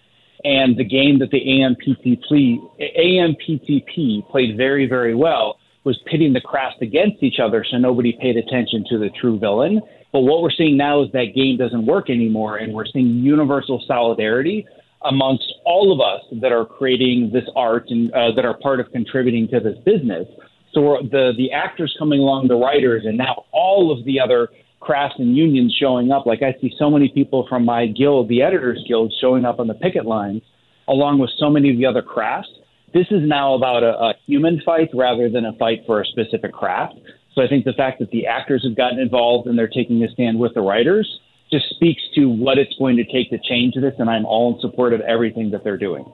And 0.45 0.77
the 0.77 0.85
game 0.85 1.19
that 1.19 1.31
the 1.31 1.41
AMPTP, 1.41 2.59
AMPTP 2.99 4.29
played 4.31 4.57
very, 4.57 4.87
very 4.87 5.15
well 5.15 5.59
was 5.85 5.99
pitting 6.07 6.33
the 6.33 6.41
craft 6.41 6.83
against 6.83 7.23
each 7.23 7.39
other 7.43 7.65
so 7.69 7.79
nobody 7.79 8.17
paid 8.21 8.37
attention 8.37 8.85
to 8.91 8.99
the 8.99 9.11
true 9.21 9.39
villain. 9.39 9.81
But 10.13 10.21
what 10.21 10.43
we're 10.43 10.51
seeing 10.51 10.77
now 10.77 11.03
is 11.03 11.13
that 11.13 11.35
game 11.35 11.57
doesn't 11.57 11.87
work 11.87 12.11
anymore, 12.11 12.57
and 12.57 12.73
we're 12.73 12.87
seeing 12.87 13.07
universal 13.07 13.83
solidarity 13.87 14.67
amongst 15.03 15.55
all 15.65 15.93
of 15.93 16.01
us 16.01 16.23
that 16.43 16.53
are 16.53 16.65
creating 16.65 17.31
this 17.33 17.45
art 17.57 17.87
and 17.89 18.13
uh, 18.13 18.33
that 18.33 18.45
are 18.45 18.55
part 18.59 18.81
of 18.81 18.91
contributing 18.93 19.49
to 19.49 19.61
this 19.61 19.79
business. 19.85 20.27
So 20.73 20.99
the 21.11 21.33
the 21.37 21.53
actors 21.53 21.95
coming 21.99 22.21
along, 22.21 22.49
the 22.49 22.57
writers, 22.57 23.05
and 23.07 23.17
now 23.17 23.45
all 23.53 23.91
of 23.91 24.05
the 24.05 24.21
other 24.21 24.49
crafts 24.81 25.17
and 25.19 25.37
unions 25.37 25.77
showing 25.79 26.11
up. 26.11 26.27
Like 26.27 26.43
I 26.43 26.59
see 26.61 26.73
so 26.79 26.91
many 26.91 27.09
people 27.09 27.47
from 27.49 27.65
my 27.65 27.87
guild, 27.87 28.29
the 28.29 28.43
Editors 28.43 28.83
Guild, 28.89 29.13
showing 29.21 29.45
up 29.45 29.61
on 29.61 29.67
the 29.67 29.75
picket 29.75 30.07
lines, 30.07 30.43
along 30.89 31.19
with 31.19 31.31
so 31.39 31.51
many 31.51 31.71
of 31.71 31.77
the 31.77 31.87
other 31.87 32.03
crafts. 32.03 32.49
This 32.93 33.07
is 33.11 33.21
now 33.23 33.55
about 33.55 33.85
a, 33.85 33.93
a 33.93 34.15
human 34.27 34.61
fight 34.65 34.89
rather 34.93 35.29
than 35.29 35.45
a 35.45 35.53
fight 35.53 35.81
for 35.87 36.01
a 36.01 36.05
specific 36.07 36.53
craft. 36.53 36.95
So 37.35 37.43
I 37.43 37.47
think 37.47 37.65
the 37.65 37.73
fact 37.73 38.01
that 38.01 38.11
the 38.11 38.27
actors 38.27 38.65
have 38.65 38.77
gotten 38.77 38.99
involved 38.99 39.47
and 39.47 39.57
they're 39.57 39.69
taking 39.69 40.03
a 40.03 40.09
stand 40.11 40.39
with 40.39 40.55
the 40.55 40.61
writers 40.61 41.21
just 41.53 41.69
speaks 41.71 42.03
to 42.15 42.27
what 42.27 42.59
it's 42.59 42.75
going 42.79 42.97
to 42.97 43.05
take 43.05 43.31
to 43.31 43.39
change 43.49 43.75
this, 43.75 43.95
and 43.99 44.09
I'm 44.09 44.25
all 44.25 44.55
in 44.55 44.61
support 44.61 44.93
of 44.93 45.01
everything 45.03 45.51
that 45.51 45.63
they're 45.65 45.79
doing. 45.79 46.05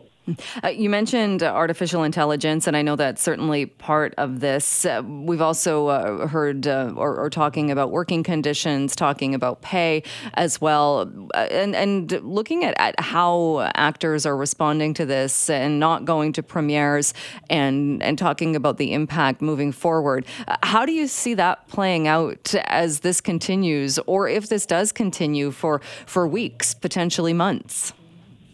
Uh, 0.62 0.68
you 0.68 0.90
mentioned 0.90 1.42
artificial 1.42 2.02
intelligence, 2.02 2.66
and 2.66 2.76
I 2.76 2.82
know 2.82 2.96
that's 2.96 3.22
certainly 3.22 3.66
part 3.66 4.14
of 4.18 4.40
this. 4.40 4.84
Uh, 4.84 5.02
we've 5.04 5.40
also 5.40 5.86
uh, 5.88 6.26
heard 6.26 6.66
uh, 6.66 6.92
or, 6.96 7.16
or, 7.16 7.30
talking 7.30 7.70
about 7.70 7.90
working 7.90 8.22
conditions, 8.22 8.96
talking 8.96 9.34
about 9.34 9.62
pay 9.62 10.02
as 10.34 10.60
well, 10.60 11.10
uh, 11.34 11.38
and 11.50 11.76
and 11.76 12.12
looking 12.22 12.64
at, 12.64 12.74
at 12.78 12.98
how 12.98 13.70
actors 13.74 14.26
are 14.26 14.36
responding 14.36 14.94
to 14.94 15.06
this 15.06 15.48
and 15.48 15.78
not 15.78 16.04
going 16.04 16.32
to 16.32 16.42
premieres 16.42 17.14
and 17.48 18.02
and 18.02 18.18
talking 18.18 18.56
about 18.56 18.78
the 18.78 18.92
impact 18.92 19.40
moving 19.40 19.70
forward. 19.70 20.26
Uh, 20.48 20.56
how 20.62 20.84
do 20.84 20.92
you 20.92 21.06
see 21.06 21.34
that 21.34 21.68
playing 21.68 22.08
out 22.08 22.54
as 22.66 23.00
this 23.00 23.20
continues, 23.20 23.98
or 24.06 24.28
if 24.28 24.48
this 24.48 24.66
does 24.66 24.92
continue 24.92 25.50
for 25.50 25.80
for 26.06 26.26
weeks, 26.26 26.74
potentially 26.74 27.32
months? 27.32 27.92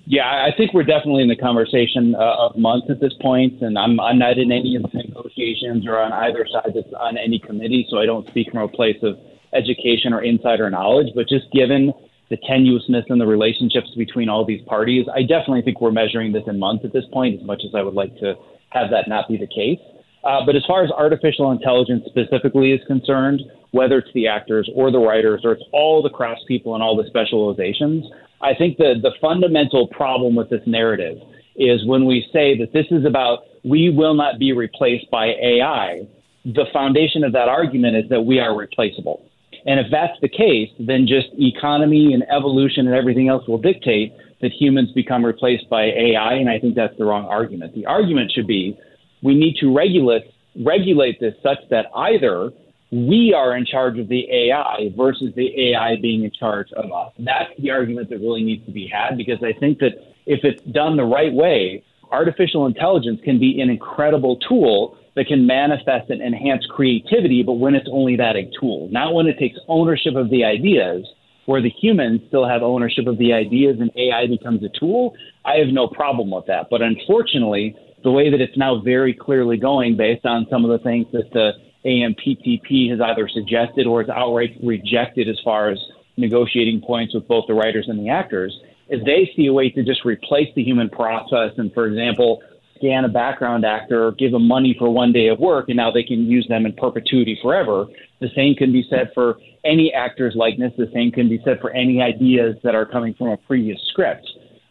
Yeah, 0.04 0.26
I 0.26 0.50
think 0.56 0.75
we're 0.75 0.82
definitely 0.82 1.23
in 1.23 1.28
the 1.28 1.37
conversation 1.37 2.14
uh, 2.16 2.47
of 2.50 2.56
months 2.56 2.88
at 2.90 3.00
this 3.00 3.12
point, 3.21 3.62
and 3.62 3.78
I'm 3.78 4.00
I'm 4.00 4.18
not 4.18 4.37
in 4.37 4.50
any 4.50 4.75
of 4.75 4.82
the 4.82 4.90
negotiations 4.99 5.87
or 5.87 5.99
on 5.99 6.12
either 6.12 6.44
side 6.52 6.73
that's 6.75 6.92
on 6.99 7.16
any 7.16 7.38
committee, 7.38 7.87
so 7.88 7.99
I 7.99 8.06
don't 8.06 8.26
speak 8.28 8.50
from 8.50 8.62
a 8.62 8.68
place 8.68 8.99
of 9.02 9.16
education 9.54 10.12
or 10.12 10.23
insider 10.23 10.68
knowledge. 10.71 11.09
But 11.14 11.28
just 11.28 11.47
given 11.52 11.92
the 12.30 12.37
tenuousness 12.38 13.04
and 13.11 13.21
the 13.21 13.26
relationships 13.26 13.90
between 13.97 14.28
all 14.28 14.44
these 14.44 14.62
parties, 14.66 15.06
I 15.14 15.23
definitely 15.23 15.62
think 15.62 15.80
we're 15.80 15.92
measuring 15.92 16.32
this 16.32 16.42
in 16.49 16.59
months 16.59 16.85
at 16.85 16.92
this 16.92 17.04
point, 17.12 17.38
as 17.38 17.47
much 17.47 17.62
as 17.64 17.73
I 17.75 17.82
would 17.82 17.94
like 17.94 18.16
to 18.18 18.35
have 18.71 18.90
that 18.90 19.06
not 19.06 19.28
be 19.28 19.37
the 19.37 19.47
case. 19.47 19.78
Uh, 20.25 20.44
but 20.47 20.56
as 20.56 20.62
far 20.66 20.85
as 20.85 20.90
artificial 20.90 21.50
intelligence 21.50 22.04
specifically 22.06 22.73
is 22.73 22.80
concerned, 22.87 23.42
whether 23.73 23.99
it's 23.99 24.12
the 24.14 24.26
actors 24.26 24.68
or 24.75 24.90
the 24.90 24.99
writers 24.99 25.42
or 25.44 25.52
it's 25.52 25.64
all 25.73 26.02
the 26.02 26.11
craftspeople 26.11 26.75
and 26.75 26.82
all 26.82 26.97
the 26.97 27.06
specializations, 27.09 28.04
I 28.42 28.54
think 28.54 28.76
the, 28.76 28.94
the 29.00 29.12
fundamental 29.20 29.88
problem 29.88 30.34
with 30.34 30.50
this 30.50 30.62
narrative 30.66 31.18
is 31.56 31.84
when 31.87 32.04
we 32.06 32.26
say 32.32 32.58
that 32.58 32.72
this 32.72 32.87
is 32.90 33.04
about 33.04 33.40
we 33.64 33.90
will 33.90 34.14
not 34.14 34.38
be 34.38 34.52
replaced 34.52 35.11
by 35.11 35.26
AI, 35.26 36.06
the 36.44 36.66
foundation 36.72 37.22
of 37.22 37.32
that 37.32 37.49
argument 37.49 37.96
is 37.96 38.08
that 38.11 38.22
we 38.22 38.40
are 38.40 38.56
replaceable. 38.56 39.25
And 39.64 39.78
if 39.78 39.87
that's 39.92 40.18
the 40.20 40.28
case, 40.28 40.70
then 40.80 41.06
just 41.06 41.28
economy 41.38 42.12
and 42.14 42.25
evolution 42.34 42.88
and 42.88 42.96
everything 42.96 43.28
else 43.28 43.46
will 43.46 43.58
dictate 43.58 44.12
that 44.40 44.50
humans 44.50 44.90
become 44.92 45.25
replaced 45.25 45.70
by 45.70 45.84
AI. 45.84 46.34
And 46.34 46.50
I 46.50 46.58
think 46.58 46.75
that's 46.75 46.96
the 46.99 47.04
wrong 47.04 47.26
argument. 47.26 47.75
The 47.75 47.87
argument 47.87 48.32
should 48.32 48.49
be 48.49 48.76
we 49.22 49.34
need 49.34 49.56
to 49.61 49.72
regulate 49.75 50.25
regulate 50.64 51.18
this 51.18 51.34
such 51.42 51.58
that 51.70 51.87
either 51.96 52.50
we 52.92 53.32
are 53.34 53.56
in 53.56 53.64
charge 53.64 53.99
of 53.99 54.08
the 54.08 54.30
AI 54.30 54.92
versus 54.94 55.32
the 55.34 55.70
AI 55.70 55.96
being 55.96 56.25
in 56.25 56.30
charge 56.30 56.70
of 56.75 56.92
us. 56.92 57.12
That's 57.18 57.50
the 57.58 57.70
argument 57.70 58.11
that 58.11 58.18
really 58.18 58.44
needs 58.44 58.66
to 58.66 58.70
be 58.70 58.87
had 58.87 59.16
because 59.16 59.42
I 59.42 59.58
think 59.58 59.78
that 59.78 59.92
if 60.26 60.44
it's 60.44 60.62
done 60.62 60.99
the 60.99 61.04
right 61.04 61.32
way, 61.32 61.82
artificial 62.11 62.66
intelligence 62.66 63.20
can 63.25 63.38
be 63.38 63.62
an 63.62 63.70
incredible 63.70 64.37
tool 64.46 64.99
that 65.16 65.26
can 65.26 65.46
manifest 65.46 66.10
and 66.10 66.21
enhance 66.21 66.67
creativity, 66.67 67.43
but 67.43 67.54
when 67.54 67.75
it's 67.75 67.88
only 67.90 68.17
that 68.17 68.36
a 68.36 68.50
tool, 68.60 68.88
not 68.93 69.14
when 69.14 69.26
it 69.26 69.38
takes 69.38 69.58
ownership 69.69 70.14
of 70.14 70.28
the 70.28 70.45
ideas, 70.45 71.06
where 71.47 71.62
the 71.62 71.71
humans 71.71 72.21
still 72.28 72.47
have 72.47 72.62
ownership 72.62 73.06
of 73.06 73.17
the 73.17 73.32
ideas 73.32 73.78
and 73.80 73.90
AI 73.97 74.26
becomes 74.26 74.62
a 74.62 74.69
tool, 74.78 75.14
I 75.47 75.56
have 75.56 75.69
no 75.69 75.88
problem 75.88 76.30
with 76.30 76.47
that. 76.47 76.69
But 76.71 76.82
unfortunately, 76.82 77.75
the 78.04 78.10
way 78.10 78.30
that 78.30 78.40
it's 78.40 78.56
now 78.56 78.80
very 78.80 79.14
clearly 79.14 79.56
going 79.56 79.97
based 79.97 80.26
on 80.26 80.47
some 80.50 80.64
of 80.64 80.71
the 80.71 80.78
things 80.84 81.06
that 81.12 81.32
the 81.32 81.52
AMPTP 81.84 82.90
has 82.90 83.00
either 83.00 83.28
suggested 83.28 83.86
or 83.86 84.02
has 84.02 84.10
outright 84.10 84.56
rejected 84.62 85.28
as 85.28 85.38
far 85.45 85.71
as 85.71 85.78
negotiating 86.16 86.80
points 86.80 87.14
with 87.14 87.26
both 87.26 87.45
the 87.49 87.54
writers 87.54 87.86
and 87.88 87.99
the 87.99 88.08
actors, 88.08 88.56
is 88.88 89.02
they 89.04 89.30
see 89.34 89.47
a 89.47 89.52
way 89.52 89.71
to 89.71 89.82
just 89.82 90.04
replace 90.04 90.49
the 90.54 90.62
human 90.62 90.88
process 90.88 91.52
and, 91.56 91.73
for 91.73 91.86
example, 91.86 92.42
scan 92.76 93.04
a 93.04 93.08
background 93.08 93.64
actor, 93.64 94.12
give 94.12 94.32
them 94.32 94.47
money 94.47 94.75
for 94.78 94.90
one 94.90 95.12
day 95.12 95.28
of 95.28 95.38
work, 95.38 95.68
and 95.68 95.76
now 95.76 95.90
they 95.90 96.02
can 96.02 96.26
use 96.26 96.47
them 96.49 96.66
in 96.66 96.73
perpetuity 96.73 97.38
forever. 97.40 97.86
The 98.21 98.28
same 98.34 98.54
can 98.54 98.73
be 98.73 98.84
said 98.90 99.10
for 99.14 99.38
any 99.64 99.92
actor's 99.92 100.34
likeness. 100.34 100.73
The 100.76 100.90
same 100.92 101.10
can 101.10 101.28
be 101.28 101.40
said 101.45 101.60
for 101.60 101.71
any 101.71 102.02
ideas 102.02 102.56
that 102.64 102.75
are 102.75 102.84
coming 102.84 103.14
from 103.14 103.28
a 103.28 103.36
previous 103.36 103.78
script. 103.88 104.26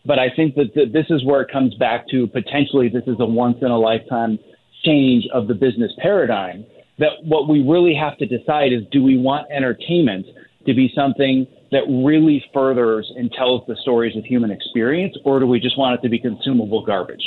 But 0.05 0.19
I 0.19 0.29
think 0.35 0.55
that 0.55 0.73
th- 0.73 0.91
this 0.91 1.05
is 1.09 1.23
where 1.23 1.41
it 1.41 1.51
comes 1.51 1.73
back 1.75 2.07
to 2.09 2.27
potentially 2.27 2.89
this 2.89 3.03
is 3.07 3.15
a 3.19 3.25
once 3.25 3.57
in 3.61 3.71
a 3.71 3.77
lifetime 3.77 4.39
change 4.83 5.25
of 5.33 5.47
the 5.47 5.53
business 5.53 5.91
paradigm 5.99 6.65
that 6.99 7.11
what 7.23 7.47
we 7.47 7.63
really 7.63 7.95
have 7.95 8.17
to 8.17 8.25
decide 8.25 8.73
is 8.73 8.81
do 8.91 9.03
we 9.03 9.17
want 9.17 9.47
entertainment 9.51 10.25
to 10.65 10.73
be 10.73 10.91
something 10.95 11.47
that 11.71 11.81
really 11.87 12.43
furthers 12.53 13.11
and 13.15 13.31
tells 13.31 13.65
the 13.67 13.75
stories 13.81 14.15
of 14.15 14.23
human 14.25 14.51
experience, 14.51 15.15
or 15.23 15.39
do 15.39 15.47
we 15.47 15.59
just 15.59 15.77
want 15.77 15.97
it 15.97 16.03
to 16.03 16.09
be 16.09 16.19
consumable 16.19 16.85
garbage? 16.85 17.23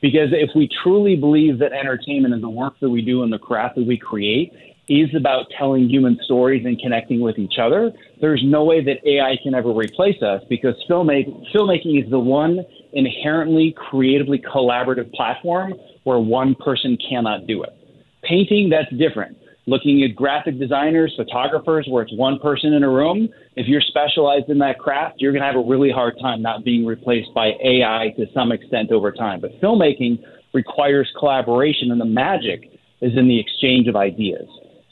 Because 0.00 0.28
if 0.32 0.50
we 0.54 0.68
truly 0.82 1.16
believe 1.16 1.58
that 1.58 1.72
entertainment 1.72 2.32
and 2.32 2.42
the 2.42 2.48
work 2.48 2.74
that 2.80 2.88
we 2.88 3.02
do 3.02 3.22
and 3.22 3.32
the 3.32 3.38
craft 3.38 3.76
that 3.76 3.86
we 3.86 3.98
create 3.98 4.52
is 4.88 5.14
about 5.14 5.46
telling 5.56 5.88
human 5.88 6.18
stories 6.24 6.64
and 6.64 6.78
connecting 6.80 7.20
with 7.20 7.38
each 7.38 7.58
other, 7.60 7.92
there's 8.20 8.42
no 8.44 8.64
way 8.64 8.82
that 8.82 9.06
AI 9.06 9.36
can 9.42 9.54
ever 9.54 9.72
replace 9.72 10.20
us 10.22 10.42
because 10.48 10.74
filmmaking, 10.88 11.44
filmmaking 11.54 12.02
is 12.02 12.10
the 12.10 12.18
one 12.18 12.64
inherently 12.92 13.74
creatively 13.76 14.38
collaborative 14.38 15.12
platform 15.12 15.74
where 16.04 16.18
one 16.18 16.54
person 16.56 16.96
cannot 17.08 17.46
do 17.46 17.62
it. 17.62 17.70
Painting, 18.30 18.70
that's 18.70 18.88
different. 18.96 19.36
Looking 19.66 20.04
at 20.04 20.14
graphic 20.14 20.56
designers, 20.56 21.12
photographers, 21.16 21.86
where 21.90 22.04
it's 22.04 22.14
one 22.14 22.38
person 22.38 22.72
in 22.74 22.84
a 22.84 22.88
room, 22.88 23.28
if 23.56 23.66
you're 23.66 23.80
specialized 23.80 24.48
in 24.48 24.58
that 24.58 24.78
craft, 24.78 25.16
you're 25.18 25.32
going 25.32 25.42
to 25.42 25.46
have 25.46 25.56
a 25.56 25.68
really 25.68 25.90
hard 25.90 26.14
time 26.22 26.40
not 26.40 26.64
being 26.64 26.86
replaced 26.86 27.34
by 27.34 27.50
AI 27.64 28.14
to 28.16 28.26
some 28.32 28.52
extent 28.52 28.92
over 28.92 29.10
time. 29.10 29.40
But 29.40 29.60
filmmaking 29.60 30.22
requires 30.54 31.10
collaboration, 31.18 31.90
and 31.90 32.00
the 32.00 32.04
magic 32.04 32.70
is 33.00 33.12
in 33.16 33.26
the 33.26 33.38
exchange 33.40 33.88
of 33.88 33.96
ideas. 33.96 34.46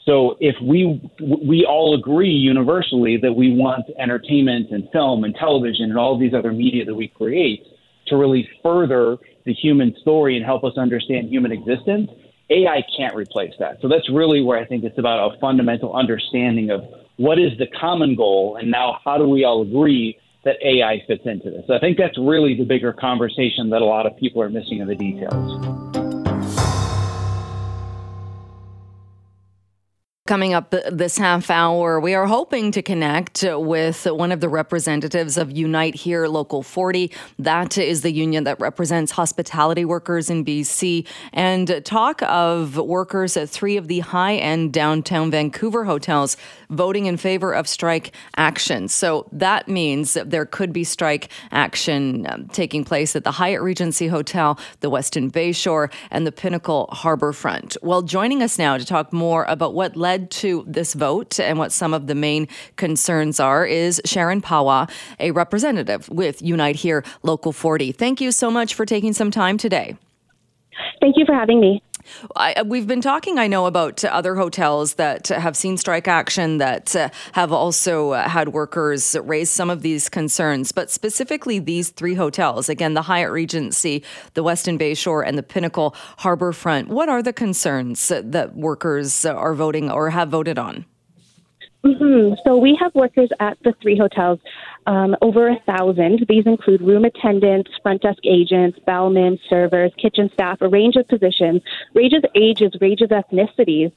So 0.05 0.35
if 0.41 0.55
we 0.61 1.01
we 1.21 1.65
all 1.65 1.95
agree 1.97 2.31
universally 2.31 3.17
that 3.21 3.31
we 3.31 3.55
want 3.55 3.85
entertainment 3.99 4.71
and 4.71 4.89
film 4.91 5.23
and 5.23 5.33
television 5.35 5.85
and 5.85 5.97
all 5.97 6.19
these 6.19 6.33
other 6.33 6.51
media 6.51 6.83
that 6.83 6.95
we 6.95 7.07
create 7.07 7.63
to 8.07 8.17
really 8.17 8.49
further 8.63 9.17
the 9.45 9.53
human 9.53 9.95
story 10.01 10.35
and 10.35 10.45
help 10.45 10.63
us 10.63 10.73
understand 10.77 11.29
human 11.29 11.51
existence, 11.51 12.09
AI 12.49 12.83
can't 12.97 13.15
replace 13.15 13.53
that. 13.59 13.79
So 13.81 13.87
that's 13.87 14.09
really 14.09 14.41
where 14.41 14.57
I 14.57 14.65
think 14.65 14.83
it's 14.83 14.97
about 14.97 15.33
a 15.33 15.39
fundamental 15.39 15.93
understanding 15.93 16.71
of 16.71 16.83
what 17.17 17.37
is 17.37 17.57
the 17.57 17.67
common 17.67 18.15
goal 18.15 18.57
and 18.59 18.71
now 18.71 18.99
how 19.03 19.17
do 19.17 19.27
we 19.27 19.43
all 19.43 19.61
agree 19.61 20.17
that 20.43 20.55
AI 20.63 21.03
fits 21.05 21.25
into 21.25 21.51
this. 21.51 21.65
So 21.67 21.73
I 21.75 21.79
think 21.79 21.97
that's 21.97 22.17
really 22.17 22.55
the 22.55 22.63
bigger 22.63 22.93
conversation 22.93 23.69
that 23.71 23.81
a 23.81 23.85
lot 23.85 24.05
of 24.05 24.15
people 24.17 24.41
are 24.41 24.49
missing 24.49 24.79
in 24.79 24.87
the 24.87 24.95
details. 24.95 25.88
Coming 30.29 30.53
up 30.53 30.75
this 30.91 31.17
half 31.17 31.49
hour, 31.49 31.99
we 31.99 32.13
are 32.13 32.27
hoping 32.27 32.71
to 32.73 32.83
connect 32.83 33.43
with 33.43 34.05
one 34.05 34.31
of 34.31 34.41
the 34.41 34.47
representatives 34.47 35.37
of 35.37 35.49
Unite 35.49 35.95
Here 35.95 36.27
Local 36.27 36.61
40. 36.61 37.11
That 37.39 37.79
is 37.79 38.03
the 38.03 38.11
union 38.11 38.43
that 38.43 38.59
represents 38.59 39.13
hospitality 39.13 39.85
workers 39.85 40.29
in 40.29 40.45
BC, 40.45 41.07
and 41.33 41.83
talk 41.83 42.21
of 42.21 42.77
workers 42.77 43.37
at 43.37 43.49
three 43.49 43.75
of 43.75 43.87
the 43.87 44.01
high 44.01 44.35
end 44.35 44.71
downtown 44.71 45.31
Vancouver 45.31 45.85
hotels 45.85 46.37
voting 46.69 47.07
in 47.07 47.17
favor 47.17 47.51
of 47.51 47.67
strike 47.67 48.11
action. 48.37 48.87
So 48.87 49.27
that 49.31 49.67
means 49.67 50.13
that 50.13 50.29
there 50.29 50.45
could 50.45 50.71
be 50.71 50.83
strike 50.83 51.29
action 51.51 52.27
um, 52.29 52.47
taking 52.49 52.83
place 52.83 53.15
at 53.15 53.23
the 53.23 53.31
Hyatt 53.31 53.63
Regency 53.63 54.05
Hotel, 54.05 54.59
the 54.81 54.91
Westin 54.91 55.31
Bayshore, 55.31 55.91
and 56.11 56.27
the 56.27 56.31
Pinnacle 56.31 56.87
Harbourfront. 56.93 57.77
Well, 57.81 58.03
joining 58.03 58.43
us 58.43 58.59
now 58.59 58.77
to 58.77 58.85
talk 58.85 59.11
more 59.11 59.45
about 59.45 59.73
what 59.73 59.97
led 59.97 60.18
to 60.27 60.63
this 60.67 60.93
vote 60.93 61.39
and 61.39 61.57
what 61.57 61.71
some 61.71 61.93
of 61.93 62.07
the 62.07 62.15
main 62.15 62.47
concerns 62.75 63.39
are 63.39 63.65
is 63.65 64.01
Sharon 64.05 64.41
Pawa, 64.41 64.89
a 65.19 65.31
representative 65.31 66.09
with 66.09 66.41
Unite 66.41 66.77
Here 66.77 67.03
Local 67.23 67.51
40. 67.51 67.91
Thank 67.91 68.21
you 68.21 68.31
so 68.31 68.51
much 68.51 68.73
for 68.73 68.85
taking 68.85 69.13
some 69.13 69.31
time 69.31 69.57
today. 69.57 69.95
Thank 71.01 71.15
you 71.17 71.25
for 71.25 71.33
having 71.33 71.59
me. 71.59 71.81
I, 72.35 72.63
we've 72.63 72.87
been 72.87 73.01
talking, 73.01 73.37
I 73.37 73.47
know, 73.47 73.65
about 73.65 74.03
other 74.03 74.35
hotels 74.35 74.95
that 74.95 75.27
have 75.27 75.55
seen 75.55 75.77
strike 75.77 76.07
action 76.07 76.57
that 76.57 76.95
uh, 76.95 77.09
have 77.33 77.51
also 77.51 78.11
uh, 78.11 78.27
had 78.27 78.49
workers 78.49 79.15
raise 79.23 79.49
some 79.49 79.69
of 79.69 79.81
these 79.81 80.09
concerns, 80.09 80.71
but 80.71 80.89
specifically 80.89 81.59
these 81.59 81.89
three 81.89 82.15
hotels 82.15 82.69
again, 82.69 82.93
the 82.93 83.03
Hyatt 83.03 83.31
Regency, 83.31 84.03
the 84.33 84.43
Westin 84.43 84.79
Bayshore, 84.79 85.23
and 85.25 85.37
the 85.37 85.43
Pinnacle 85.43 85.95
Harbourfront. 86.19 86.87
What 86.87 87.09
are 87.09 87.21
the 87.21 87.33
concerns 87.33 88.07
that 88.09 88.55
workers 88.55 89.25
are 89.25 89.53
voting 89.53 89.91
or 89.91 90.09
have 90.09 90.29
voted 90.29 90.57
on? 90.57 90.85
Mm-hmm. 91.83 92.35
So 92.43 92.57
we 92.57 92.77
have 92.79 92.93
workers 92.93 93.29
at 93.39 93.57
the 93.63 93.73
three 93.81 93.97
hotels, 93.97 94.39
um, 94.85 95.15
over 95.21 95.47
a 95.47 95.59
thousand. 95.65 96.25
These 96.27 96.45
include 96.45 96.81
room 96.81 97.05
attendants, 97.05 97.71
front 97.81 98.01
desk 98.01 98.19
agents, 98.25 98.77
bellmen, 98.85 99.39
servers, 99.49 99.91
kitchen 99.97 100.29
staff, 100.33 100.61
a 100.61 100.67
range 100.67 100.97
of 100.97 101.07
positions, 101.07 101.61
range 101.93 102.13
of 102.13 102.25
ages, 102.35 102.73
range 102.81 103.01
of 103.01 103.11
ethnicities. 103.11 103.93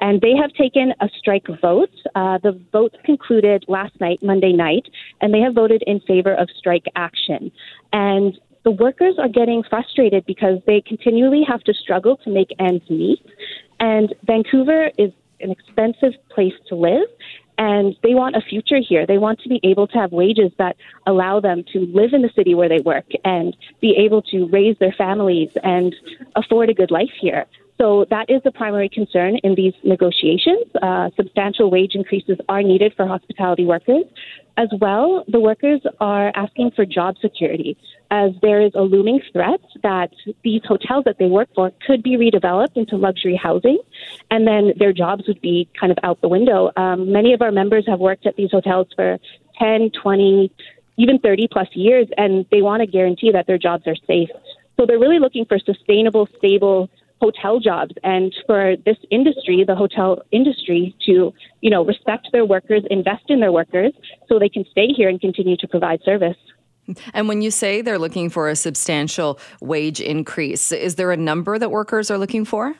And 0.00 0.20
they 0.20 0.36
have 0.36 0.52
taken 0.52 0.92
a 1.00 1.08
strike 1.16 1.46
vote. 1.60 1.94
Uh, 2.14 2.36
the 2.38 2.60
vote 2.72 2.96
concluded 3.04 3.64
last 3.68 3.98
night, 4.00 4.22
Monday 4.22 4.52
night, 4.52 4.88
and 5.20 5.32
they 5.32 5.40
have 5.40 5.54
voted 5.54 5.82
in 5.86 6.00
favor 6.00 6.34
of 6.34 6.50
strike 6.58 6.86
action. 6.96 7.50
And 7.92 8.38
the 8.64 8.72
workers 8.72 9.14
are 9.18 9.28
getting 9.28 9.62
frustrated 9.62 10.26
because 10.26 10.58
they 10.66 10.80
continually 10.80 11.44
have 11.44 11.62
to 11.64 11.72
struggle 11.72 12.16
to 12.18 12.30
make 12.30 12.50
ends 12.58 12.88
meet. 12.90 13.24
And 13.80 14.14
Vancouver 14.24 14.90
is 14.98 15.12
an 15.42 15.50
expensive 15.50 16.12
place 16.30 16.54
to 16.68 16.74
live 16.74 17.08
and 17.58 17.96
they 18.02 18.14
want 18.14 18.34
a 18.34 18.40
future 18.40 18.78
here. 18.78 19.06
They 19.06 19.18
want 19.18 19.40
to 19.40 19.48
be 19.48 19.60
able 19.62 19.86
to 19.88 19.98
have 19.98 20.10
wages 20.12 20.52
that 20.58 20.76
allow 21.06 21.40
them 21.40 21.64
to 21.72 21.80
live 21.80 22.12
in 22.12 22.22
the 22.22 22.30
city 22.34 22.54
where 22.54 22.68
they 22.68 22.80
work 22.80 23.04
and 23.24 23.56
be 23.80 23.94
able 23.96 24.22
to 24.22 24.46
raise 24.46 24.76
their 24.78 24.92
families 24.92 25.50
and 25.62 25.94
afford 26.34 26.70
a 26.70 26.74
good 26.74 26.90
life 26.90 27.12
here. 27.20 27.46
So 27.82 28.06
that 28.10 28.30
is 28.30 28.40
the 28.44 28.52
primary 28.52 28.88
concern 28.88 29.38
in 29.42 29.56
these 29.56 29.74
negotiations. 29.82 30.66
Uh, 30.80 31.10
substantial 31.16 31.68
wage 31.68 31.96
increases 31.96 32.38
are 32.48 32.62
needed 32.62 32.94
for 32.96 33.08
hospitality 33.08 33.64
workers. 33.64 34.04
As 34.56 34.68
well, 34.80 35.24
the 35.26 35.40
workers 35.40 35.80
are 35.98 36.30
asking 36.36 36.70
for 36.76 36.86
job 36.86 37.16
security 37.20 37.76
as 38.12 38.30
there 38.40 38.60
is 38.60 38.70
a 38.76 38.82
looming 38.82 39.20
threat 39.32 39.58
that 39.82 40.12
these 40.44 40.60
hotels 40.64 41.02
that 41.06 41.18
they 41.18 41.26
work 41.26 41.48
for 41.56 41.72
could 41.84 42.04
be 42.04 42.16
redeveloped 42.16 42.76
into 42.76 42.96
luxury 42.96 43.34
housing, 43.34 43.80
and 44.30 44.46
then 44.46 44.74
their 44.78 44.92
jobs 44.92 45.24
would 45.26 45.40
be 45.40 45.68
kind 45.80 45.90
of 45.90 45.98
out 46.04 46.20
the 46.20 46.28
window. 46.28 46.70
Um, 46.76 47.10
many 47.10 47.32
of 47.32 47.42
our 47.42 47.50
members 47.50 47.84
have 47.88 47.98
worked 47.98 48.26
at 48.26 48.36
these 48.36 48.52
hotels 48.52 48.86
for 48.94 49.18
10, 49.58 49.90
20, 50.00 50.52
even 50.98 51.18
30 51.18 51.48
plus 51.50 51.68
years, 51.72 52.06
and 52.16 52.46
they 52.52 52.62
want 52.62 52.82
to 52.82 52.86
guarantee 52.86 53.32
that 53.32 53.48
their 53.48 53.58
jobs 53.58 53.88
are 53.88 53.96
safe. 54.06 54.30
So 54.78 54.86
they're 54.86 55.00
really 55.00 55.18
looking 55.18 55.46
for 55.46 55.58
sustainable, 55.58 56.28
stable 56.38 56.88
hotel 57.22 57.60
jobs 57.60 57.94
and 58.02 58.34
for 58.46 58.74
this 58.84 58.96
industry 59.12 59.62
the 59.64 59.76
hotel 59.76 60.20
industry 60.32 60.92
to 61.06 61.32
you 61.60 61.70
know 61.70 61.84
respect 61.84 62.26
their 62.32 62.44
workers 62.44 62.82
invest 62.90 63.26
in 63.28 63.38
their 63.38 63.52
workers 63.52 63.92
so 64.28 64.40
they 64.40 64.48
can 64.48 64.64
stay 64.72 64.88
here 64.88 65.08
and 65.08 65.20
continue 65.20 65.56
to 65.56 65.68
provide 65.68 66.00
service 66.04 66.36
and 67.14 67.28
when 67.28 67.42
you 67.42 67.52
say 67.52 67.80
they're 67.80 67.98
looking 68.06 68.28
for 68.28 68.48
a 68.48 68.56
substantial 68.56 69.38
wage 69.60 70.00
increase, 70.00 70.72
is 70.72 70.96
there 70.96 71.12
a 71.12 71.16
number 71.16 71.56
that 71.56 71.70
workers 71.70 72.10
are 72.10 72.18
looking 72.18 72.44
for? 72.44 72.74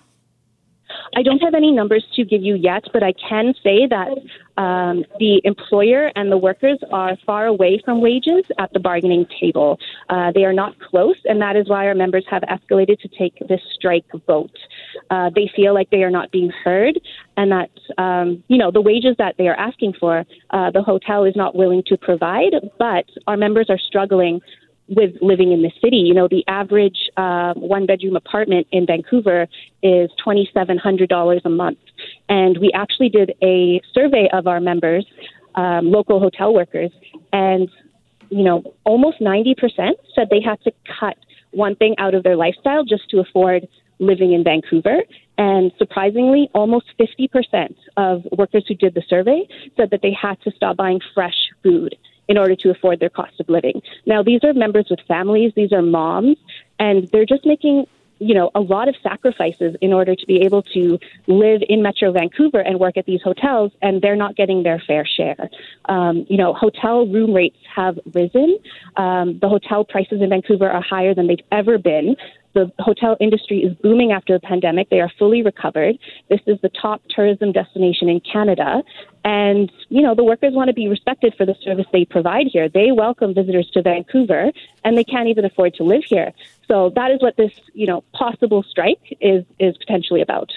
I 1.17 1.23
don't 1.23 1.41
have 1.41 1.55
any 1.55 1.71
numbers 1.71 2.05
to 2.15 2.25
give 2.25 2.43
you 2.43 2.55
yet, 2.55 2.85
but 2.93 3.03
I 3.03 3.13
can 3.13 3.55
say 3.63 3.87
that 3.89 4.19
um, 4.57 5.05
the 5.19 5.41
employer 5.45 6.13
and 6.15 6.31
the 6.31 6.37
workers 6.37 6.79
are 6.93 7.17
far 7.25 7.47
away 7.47 7.81
from 7.85 8.01
wages 8.01 8.45
at 8.59 8.73
the 8.73 8.81
bargaining 8.81 9.27
table. 9.41 9.79
Uh, 10.09 10.33
they 10.33 10.45
are 10.45 10.53
not 10.53 10.79
close, 10.79 11.17
and 11.25 11.41
that 11.41 11.57
is 11.57 11.69
why 11.69 11.87
our 11.87 11.95
members 11.95 12.25
have 12.31 12.43
escalated 12.43 12.99
to 13.01 13.09
take 13.09 13.35
this 13.49 13.61
strike 13.75 14.05
vote. 14.27 14.57
Uh, 15.11 15.31
they 15.35 15.51
feel 15.55 15.75
like 15.75 15.89
they 15.91 16.03
are 16.03 16.11
not 16.11 16.31
being 16.31 16.51
heard, 16.65 17.01
and 17.37 17.51
that 17.51 17.71
um, 17.99 18.43
you 18.49 18.59
know 18.59 18.71
the 18.71 18.81
wages 18.81 19.17
that 19.19 19.35
they 19.39 19.49
are 19.49 19.57
asking 19.57 19.95
for, 19.99 20.25
uh, 20.51 20.71
the 20.71 20.83
hotel 20.83 21.25
is 21.25 21.35
not 21.37 21.55
willing 21.55 21.83
to 21.87 21.97
provide. 21.97 22.55
But 22.79 23.07
our 23.27 23.37
members 23.37 23.67
are 23.71 23.79
struggling 23.79 24.41
with 24.89 25.15
living 25.21 25.53
in 25.53 25.63
the 25.63 25.71
city. 25.83 25.97
You 25.97 26.15
know, 26.15 26.29
the 26.29 26.45
average 26.49 27.11
uh, 27.17 27.55
one 27.55 27.87
bedroom 27.87 28.17
apartment 28.17 28.67
in 28.73 28.87
Vancouver 28.87 29.49
is 29.83 30.11
$2,700 30.25 31.41
a 31.45 31.49
month. 31.49 31.79
And 32.29 32.59
we 32.59 32.71
actually 32.75 33.09
did 33.09 33.35
a 33.43 33.81
survey 33.95 34.29
of 34.33 34.47
our 34.47 34.61
members, 34.61 35.07
um, 35.55 35.91
local 35.91 36.21
hotel 36.21 36.53
workers, 36.53 36.91
and, 37.33 37.69
you 38.31 38.45
know, 38.45 38.63
almost 38.85 39.21
90% 39.21 39.55
said 40.15 40.29
they 40.31 40.41
had 40.41 40.61
to 40.63 40.73
cut 40.99 41.17
one 41.53 41.77
thing 41.77 41.95
out 41.99 42.15
of 42.15 42.23
their 42.23 42.37
lifestyle 42.37 42.85
just 42.85 43.09
to 43.11 43.21
afford 43.21 43.69
living 43.99 44.33
in 44.33 44.43
Vancouver. 44.43 45.03
And 45.39 45.71
surprisingly, 45.79 46.51
almost 46.55 46.87
50% 46.99 47.75
of 47.97 48.23
workers 48.37 48.65
who 48.69 48.75
did 48.75 48.95
the 48.95 49.03
survey 49.09 49.47
said 49.77 49.91
that 49.91 50.01
they 50.03 50.13
had 50.13 50.41
to 50.43 50.51
stop 50.51 50.77
buying 50.77 51.01
fresh 51.15 51.37
food 51.63 51.97
in 52.29 52.39
order 52.39 52.57
to 52.57 52.71
afford 52.71 53.01
their 53.01 53.11
cost 53.11 53.39
of 53.41 53.49
living. 53.49 53.83
Now, 54.07 54.23
these 54.23 54.45
are 54.45 54.53
members 54.53 54.87
with 54.91 55.01
families, 55.09 55.53
these 55.55 55.73
are 55.73 55.83
moms, 55.83 56.37
and 56.79 57.09
they're 57.09 57.27
just 57.27 57.45
making 57.45 57.87
you 58.23 58.35
know 58.35 58.51
a 58.55 58.61
lot 58.61 58.89
of 58.89 58.95
sacrifices 59.03 59.75
in 59.81 59.93
order 59.93 60.15
to 60.15 60.27
be 60.27 60.43
able 60.43 60.63
to 60.63 60.99
live 61.27 61.61
in 61.69 61.83
Metro 61.83 62.13
Vancouver 62.13 62.61
and 62.61 62.79
work 62.79 62.97
at 62.97 63.05
these 63.05 63.21
hotels, 63.23 63.73
and 63.83 64.01
they're 64.01 64.17
not 64.17 64.37
getting 64.37 64.63
their 64.63 64.79
fair 64.79 65.05
share. 65.05 65.51
Um, 65.87 66.25
you 66.29 66.37
know, 66.37 66.55
hotel 66.55 67.07
room 67.07 67.35
rates 67.35 67.59
have 67.75 67.99
risen. 68.15 68.59
Um, 68.97 69.39
the 69.41 69.49
hotel 69.49 69.85
prices 69.85 70.23
in 70.23 70.31
Vancouver 70.31 70.71
are 70.71 70.83
higher 70.83 71.15
than 71.15 71.27
they've 71.27 71.47
ever 71.51 71.79
been. 71.79 72.17
The 72.55 72.71
hotel 72.79 73.17
industry 73.21 73.61
is 73.61 73.75
booming 73.83 74.13
after 74.13 74.35
the 74.35 74.41
pandemic. 74.41 74.91
They 74.91 75.01
are 75.01 75.11
fully 75.19 75.43
recovered. 75.43 75.99
This 76.29 76.41
is 76.47 76.61
the 76.61 76.69
top 76.69 77.03
tourism 77.09 77.53
destination 77.53 78.09
in 78.09 78.21
Canada. 78.21 78.83
And, 79.25 79.71
you 79.89 80.03
know, 80.03 80.15
the 80.15 80.25
workers 80.25 80.53
want 80.53 80.69
to 80.69 80.75
be 80.75 80.89
respected 80.89 81.35
for 81.37 81.47
the 81.47 81.55
service 81.63 81.87
they 81.93 82.05
provide 82.05 82.49
here. 82.49 82.69
They 82.69 82.93
welcome 82.93 83.35
visitors 83.35 83.71
to 83.75 83.83
Vancouver 83.83 84.51
and 84.85 84.99
they 84.99 85.05
can't 85.05 85.29
even 85.29 85.45
afford 85.45 85.75
to 85.75 85.85
live 85.85 86.03
here. 86.05 86.33
So 86.69 86.91
that 86.97 87.11
is 87.11 87.23
what 87.23 87.37
this, 87.37 87.53
you 87.73 87.87
know, 87.87 88.03
possible 88.13 88.65
strike 88.69 89.17
is 89.21 89.45
is 89.59 89.77
potentially 89.79 90.21
about. 90.21 90.51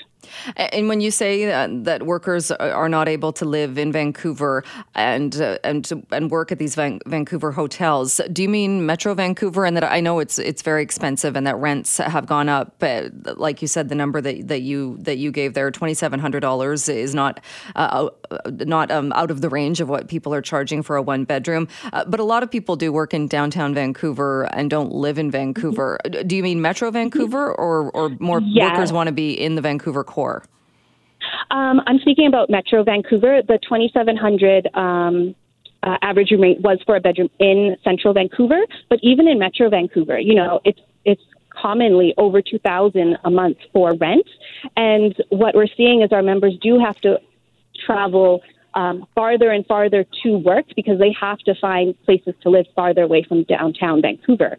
And 0.55 0.88
when 0.88 1.01
you 1.01 1.11
say 1.11 1.45
that, 1.45 1.83
that, 1.85 2.03
workers 2.05 2.51
are 2.51 2.89
not 2.89 3.07
able 3.07 3.33
to 3.33 3.45
live 3.45 3.77
in 3.77 3.91
Vancouver 3.91 4.63
and 4.93 5.41
uh, 5.41 5.57
and 5.63 6.05
and 6.11 6.29
work 6.29 6.51
at 6.51 6.59
these 6.59 6.75
Van- 6.75 6.99
Vancouver 7.07 7.51
hotels, 7.51 8.21
do 8.31 8.43
you 8.43 8.49
mean 8.49 8.85
Metro 8.85 9.13
Vancouver? 9.15 9.65
And 9.65 9.75
that 9.75 9.83
I 9.83 9.99
know 10.01 10.19
it's 10.19 10.38
it's 10.38 10.61
very 10.61 10.83
expensive 10.83 11.35
and 11.35 11.47
that 11.47 11.57
rents 11.57 11.97
have 11.97 12.25
gone 12.27 12.49
up. 12.49 12.75
Uh, 12.81 13.09
like 13.38 13.61
you 13.61 13.67
said, 13.67 13.89
the 13.89 13.95
number 13.95 14.21
that, 14.21 14.47
that 14.47 14.61
you 14.61 14.97
that 14.99 15.17
you 15.17 15.31
gave 15.31 15.53
there, 15.53 15.71
twenty 15.71 15.93
seven 15.93 16.19
hundred 16.19 16.41
dollars, 16.41 16.88
is 16.89 17.15
not 17.15 17.39
uh, 17.75 18.09
not 18.51 18.91
um, 18.91 19.11
out 19.13 19.31
of 19.31 19.41
the 19.41 19.49
range 19.49 19.81
of 19.81 19.89
what 19.89 20.07
people 20.07 20.33
are 20.33 20.41
charging 20.41 20.83
for 20.83 20.95
a 20.95 21.01
one 21.01 21.23
bedroom. 21.25 21.67
Uh, 21.93 22.05
but 22.05 22.19
a 22.19 22.23
lot 22.23 22.43
of 22.43 22.51
people 22.51 22.75
do 22.75 22.91
work 22.91 23.13
in 23.13 23.27
downtown 23.27 23.73
Vancouver 23.73 24.43
and 24.53 24.69
don't 24.69 24.91
live 24.93 25.17
in 25.17 25.31
Vancouver. 25.31 25.97
Mm-hmm. 26.05 26.27
Do 26.27 26.35
you 26.35 26.43
mean 26.43 26.61
Metro 26.61 26.91
Vancouver, 26.91 27.53
or 27.53 27.89
or 27.91 28.09
more 28.19 28.41
workers 28.59 28.91
want 28.91 29.07
to 29.07 29.13
be 29.13 29.31
in 29.33 29.55
the 29.55 29.61
Vancouver 29.61 30.03
core? 30.15 30.43
Um, 31.51 31.82
I'm 31.86 31.99
speaking 31.99 32.28
about 32.28 32.49
Metro 32.49 32.84
Vancouver. 32.84 33.41
The 33.41 33.60
2,700 33.62 34.69
um, 34.73 35.36
uh, 35.84 35.97
average 36.01 36.32
room 36.32 36.41
rate 36.41 36.62
was 36.62 36.80
for 36.86 36.95
a 36.95 36.99
bedroom 36.99 37.30
in 37.39 37.75
Central 37.84 38.13
Vancouver, 38.13 38.62
but 38.89 38.99
even 39.04 39.28
in 39.28 39.38
Metro 39.38 39.69
Vancouver, 39.69 40.17
you 40.17 40.36
know, 40.36 40.60
it's 40.63 40.80
it's 41.04 41.21
commonly 41.49 42.13
over 42.17 42.41
2,000 42.41 43.17
a 43.23 43.32
month 43.32 43.58
for 43.71 43.93
rent. 43.95 44.28
And 44.75 45.15
what 45.30 45.56
we're 45.56 45.73
seeing 45.78 46.01
is 46.01 46.12
our 46.12 46.23
members 46.23 46.54
do 46.62 46.80
have 46.80 46.99
to 47.01 47.19
travel 47.86 48.41
um, 48.73 49.06
farther 49.15 49.51
and 49.51 49.65
farther 49.65 50.06
to 50.23 50.38
work 50.38 50.65
because 50.75 50.99
they 50.99 51.15
have 51.19 51.39
to 51.39 51.56
find 51.56 51.95
places 52.04 52.34
to 52.41 52.49
live 52.49 52.65
farther 52.75 53.04
away 53.04 53.23
from 53.23 53.43
downtown 53.43 54.01
Vancouver. 54.01 54.58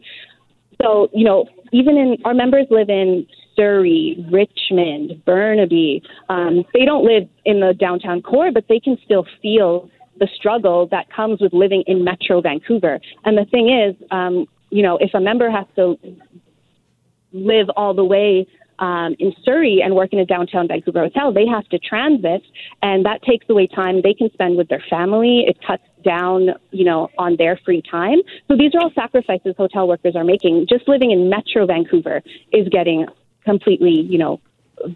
So, 0.82 1.08
you 1.12 1.24
know, 1.24 1.46
even 1.72 1.96
in 1.96 2.16
our 2.24 2.34
members 2.34 2.66
live 2.70 2.88
in 2.88 3.26
Surrey, 3.56 4.24
Richmond, 4.30 5.24
Burnaby. 5.24 6.02
Um, 6.28 6.64
they 6.74 6.84
don't 6.84 7.04
live 7.04 7.28
in 7.44 7.60
the 7.60 7.72
downtown 7.72 8.22
core, 8.22 8.52
but 8.52 8.64
they 8.68 8.78
can 8.78 8.98
still 9.04 9.26
feel 9.42 9.88
the 10.18 10.28
struggle 10.36 10.86
that 10.90 11.10
comes 11.10 11.40
with 11.40 11.52
living 11.52 11.82
in 11.86 12.04
Metro 12.04 12.40
Vancouver. 12.40 13.00
And 13.24 13.36
the 13.36 13.46
thing 13.46 13.68
is, 13.70 13.96
um, 14.10 14.46
you 14.70 14.82
know, 14.82 14.98
if 15.00 15.14
a 15.14 15.20
member 15.20 15.50
has 15.50 15.66
to 15.76 15.96
live 17.32 17.68
all 17.76 17.94
the 17.94 18.04
way 18.04 18.46
um, 18.78 19.14
in 19.18 19.32
Surrey 19.42 19.80
and 19.82 19.94
work 19.94 20.12
in 20.12 20.18
a 20.18 20.26
downtown 20.26 20.68
Vancouver 20.68 21.00
hotel, 21.00 21.32
they 21.32 21.46
have 21.46 21.66
to 21.68 21.78
transit, 21.78 22.42
and 22.82 23.04
that 23.04 23.22
takes 23.22 23.46
away 23.48 23.66
time 23.66 24.00
they 24.02 24.14
can 24.14 24.30
spend 24.32 24.56
with 24.56 24.68
their 24.68 24.84
family. 24.88 25.44
It 25.46 25.58
cuts 25.66 25.82
down, 26.06 26.50
you 26.70 26.84
know, 26.84 27.08
on 27.18 27.36
their 27.36 27.58
free 27.64 27.82
time. 27.82 28.18
So 28.48 28.56
these 28.56 28.72
are 28.74 28.80
all 28.82 28.92
sacrifices 28.94 29.54
hotel 29.56 29.88
workers 29.88 30.14
are 30.16 30.24
making. 30.24 30.66
Just 30.68 30.88
living 30.88 31.10
in 31.10 31.28
Metro 31.28 31.66
Vancouver 31.66 32.22
is 32.52 32.68
getting 32.68 33.06
completely, 33.44 33.96
you 34.12 34.18
know, 34.18 34.40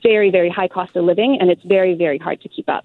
very, 0.03 0.31
very 0.31 0.51
high 0.51 0.69
cost 0.69 0.95
of 0.97 1.05
living, 1.05 1.39
and 1.41 1.51
it's 1.51 1.63
very, 1.65 1.95
very 1.95 2.19
hard 2.19 2.41
to 2.43 2.49
keep 2.49 2.69
up. 2.69 2.85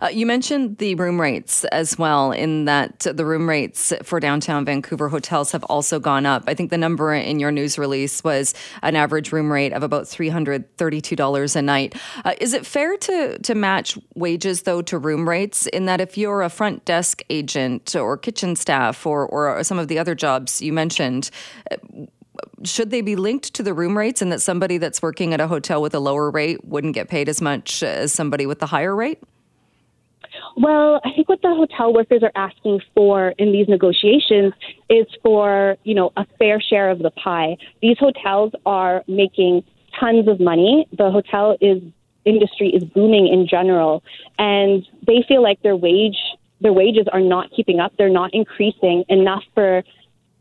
Uh, 0.00 0.08
you 0.08 0.26
mentioned 0.26 0.78
the 0.78 0.94
room 0.94 1.20
rates 1.20 1.64
as 1.64 1.98
well, 1.98 2.32
in 2.32 2.64
that 2.64 3.00
the 3.00 3.24
room 3.24 3.48
rates 3.48 3.92
for 4.02 4.20
downtown 4.20 4.64
Vancouver 4.64 5.08
hotels 5.08 5.52
have 5.52 5.64
also 5.64 5.98
gone 5.98 6.26
up. 6.26 6.44
I 6.46 6.54
think 6.54 6.70
the 6.70 6.78
number 6.78 7.12
in 7.14 7.38
your 7.38 7.50
news 7.50 7.78
release 7.78 8.22
was 8.24 8.54
an 8.82 8.96
average 8.96 9.32
room 9.32 9.50
rate 9.52 9.72
of 9.72 9.82
about 9.82 10.04
$332 10.04 11.56
a 11.56 11.62
night. 11.62 11.94
Uh, 12.24 12.34
is 12.40 12.52
it 12.52 12.66
fair 12.66 12.96
to, 12.96 13.38
to 13.38 13.54
match 13.54 13.98
wages, 14.14 14.62
though, 14.62 14.82
to 14.82 14.98
room 14.98 15.28
rates 15.28 15.66
in 15.68 15.86
that 15.86 16.00
if 16.00 16.16
you're 16.18 16.42
a 16.42 16.50
front 16.50 16.84
desk 16.84 17.22
agent 17.30 17.94
or 17.94 18.16
kitchen 18.16 18.56
staff 18.56 19.06
or, 19.06 19.26
or 19.26 19.62
some 19.64 19.78
of 19.78 19.88
the 19.88 19.98
other 19.98 20.14
jobs 20.14 20.60
you 20.60 20.72
mentioned, 20.72 21.30
uh, 21.70 21.76
should 22.64 22.90
they 22.90 23.00
be 23.00 23.16
linked 23.16 23.54
to 23.54 23.62
the 23.62 23.74
room 23.74 23.96
rates 23.96 24.22
and 24.22 24.32
that 24.32 24.40
somebody 24.40 24.78
that's 24.78 25.02
working 25.02 25.32
at 25.32 25.40
a 25.40 25.46
hotel 25.46 25.80
with 25.80 25.94
a 25.94 26.00
lower 26.00 26.30
rate 26.30 26.64
wouldn't 26.64 26.94
get 26.94 27.08
paid 27.08 27.28
as 27.28 27.40
much 27.40 27.82
as 27.82 28.12
somebody 28.12 28.46
with 28.46 28.58
the 28.58 28.66
higher 28.66 28.94
rate? 28.94 29.22
Well, 30.56 31.00
I 31.04 31.10
think 31.14 31.28
what 31.28 31.42
the 31.42 31.54
hotel 31.54 31.92
workers 31.92 32.22
are 32.22 32.32
asking 32.34 32.80
for 32.94 33.30
in 33.38 33.52
these 33.52 33.68
negotiations 33.68 34.52
is 34.88 35.06
for, 35.22 35.76
you 35.84 35.94
know, 35.94 36.12
a 36.16 36.26
fair 36.38 36.60
share 36.60 36.90
of 36.90 37.00
the 37.00 37.10
pie. 37.10 37.56
These 37.82 37.98
hotels 37.98 38.52
are 38.64 39.02
making 39.08 39.64
tons 39.98 40.28
of 40.28 40.40
money. 40.40 40.86
The 40.96 41.10
hotel 41.10 41.56
is 41.60 41.82
industry 42.24 42.70
is 42.70 42.82
booming 42.82 43.28
in 43.28 43.46
general 43.46 44.02
and 44.38 44.82
they 45.06 45.22
feel 45.28 45.42
like 45.42 45.60
their 45.62 45.76
wage 45.76 46.16
their 46.60 46.72
wages 46.72 47.06
are 47.12 47.20
not 47.20 47.50
keeping 47.54 47.80
up. 47.80 47.92
They're 47.98 48.08
not 48.08 48.32
increasing 48.32 49.04
enough 49.10 49.42
for 49.54 49.84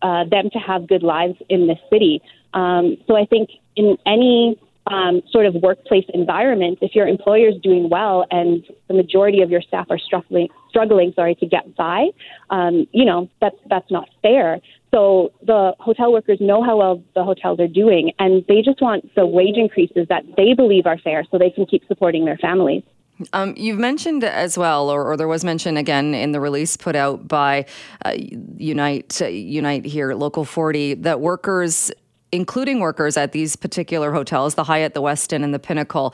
uh, 0.01 0.23
them 0.25 0.49
to 0.51 0.60
have 0.60 0.88
good 0.88 1.03
lives 1.03 1.36
in 1.49 1.67
this 1.67 1.79
city. 1.91 2.21
Um, 2.53 2.97
so 3.08 3.17
I 3.17 3.25
think 3.25 3.49
in 3.75 3.97
any 4.06 4.58
um, 4.88 5.22
sort 5.32 5.46
of 5.46 5.56
workplace 5.56 6.06
environment, 6.13 6.80
if 6.82 6.96
your 6.96 7.08
employer 7.08 7.50
is 7.50 7.56
doing 7.62 7.89
well 7.89 8.26
and 8.32 8.63
the 8.88 8.93
majority 8.93 9.41
of 9.41 9.50
your 9.50 9.62
staff 9.62 9.88
are 9.89 10.00
struggling, 10.00 10.50
struggling, 10.69 11.13
sorry, 11.15 11.36
to 11.36 11.46
get 11.46 11.76
by, 11.76 12.10
um, 12.50 12.88
you 12.91 13.06
know 13.06 13.30
that's 13.39 13.56
that's 13.69 13.89
not 13.91 14.10
fair. 14.22 14.60
So 14.93 15.32
the 15.41 15.74
hotel 15.80 16.12
workers 16.12 16.39
know 16.39 16.63
how 16.63 16.78
well 16.78 17.04
the 17.15 17.24
hotels 17.24 17.60
are 17.60 17.67
doing, 17.67 18.12
and 18.19 18.46
they 18.48 18.62
just 18.62 18.82
want 18.82 19.13
the 19.15 19.26
wage 19.26 19.58
increases 19.58 20.08
that 20.10 20.24
they 20.38 20.54
believe 20.54 20.86
are 20.86 20.98
fair, 20.98 21.24
so 21.32 21.38
they 21.38 21.50
can 21.50 21.65
keep 21.65 21.86
supporting 21.88 22.26
their 22.26 22.38
families. 22.38 22.84
Um, 23.32 23.54
you've 23.56 23.80
mentioned 23.80 24.24
as 24.24 24.58
well, 24.58 24.89
or, 24.89 25.06
or, 25.06 25.15
there 25.15 25.28
was 25.28 25.43
mention 25.46 25.78
again 25.78 26.15
in 26.15 26.32
the 26.32 26.39
release 26.39 26.76
put 26.76 26.96
out 26.96 27.28
by 27.28 27.65
uh, 28.04 28.13
Unite 28.58 29.22
uh, 29.22 29.28
Unite 29.28 29.86
here, 29.86 30.13
Local 30.15 30.43
40, 30.43 30.96
that 30.96 31.22
workers 31.22 31.91
including 32.34 32.80
workers 32.80 33.15
at 33.15 33.32
these 33.32 33.56
particular 33.56 34.12
hotels, 34.12 34.56
the 34.56 34.63
Hyatt, 34.63 34.93
the 34.93 35.02
Westin, 35.02 35.43
and 35.43 35.54
the 35.54 35.60
Pinnacle, 35.60 36.13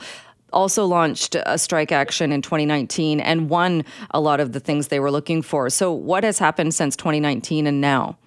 also 0.52 0.84
launched 0.84 1.34
a 1.46 1.56
strike 1.58 1.92
action 1.92 2.30
in 2.30 2.42
2019 2.42 3.20
and 3.20 3.48
won 3.48 3.84
a 4.10 4.20
lot 4.20 4.40
of 4.40 4.52
the 4.52 4.60
things 4.60 4.88
they 4.88 5.00
were 5.00 5.10
looking 5.10 5.42
for. 5.42 5.70
So, 5.70 5.92
what 5.92 6.22
has 6.24 6.38
happened 6.38 6.74
since 6.74 6.94
2019 6.96 7.66
and 7.66 7.80
now? 7.80 8.18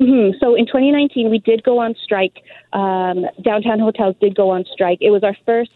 Mm-hmm. 0.00 0.38
So 0.40 0.54
in 0.54 0.66
2019, 0.66 1.30
we 1.30 1.38
did 1.38 1.62
go 1.62 1.78
on 1.78 1.94
strike. 2.02 2.42
Um, 2.72 3.26
downtown 3.42 3.78
hotels 3.78 4.16
did 4.20 4.34
go 4.34 4.50
on 4.50 4.64
strike. 4.72 4.98
It 5.00 5.10
was 5.10 5.22
our 5.22 5.36
first 5.46 5.70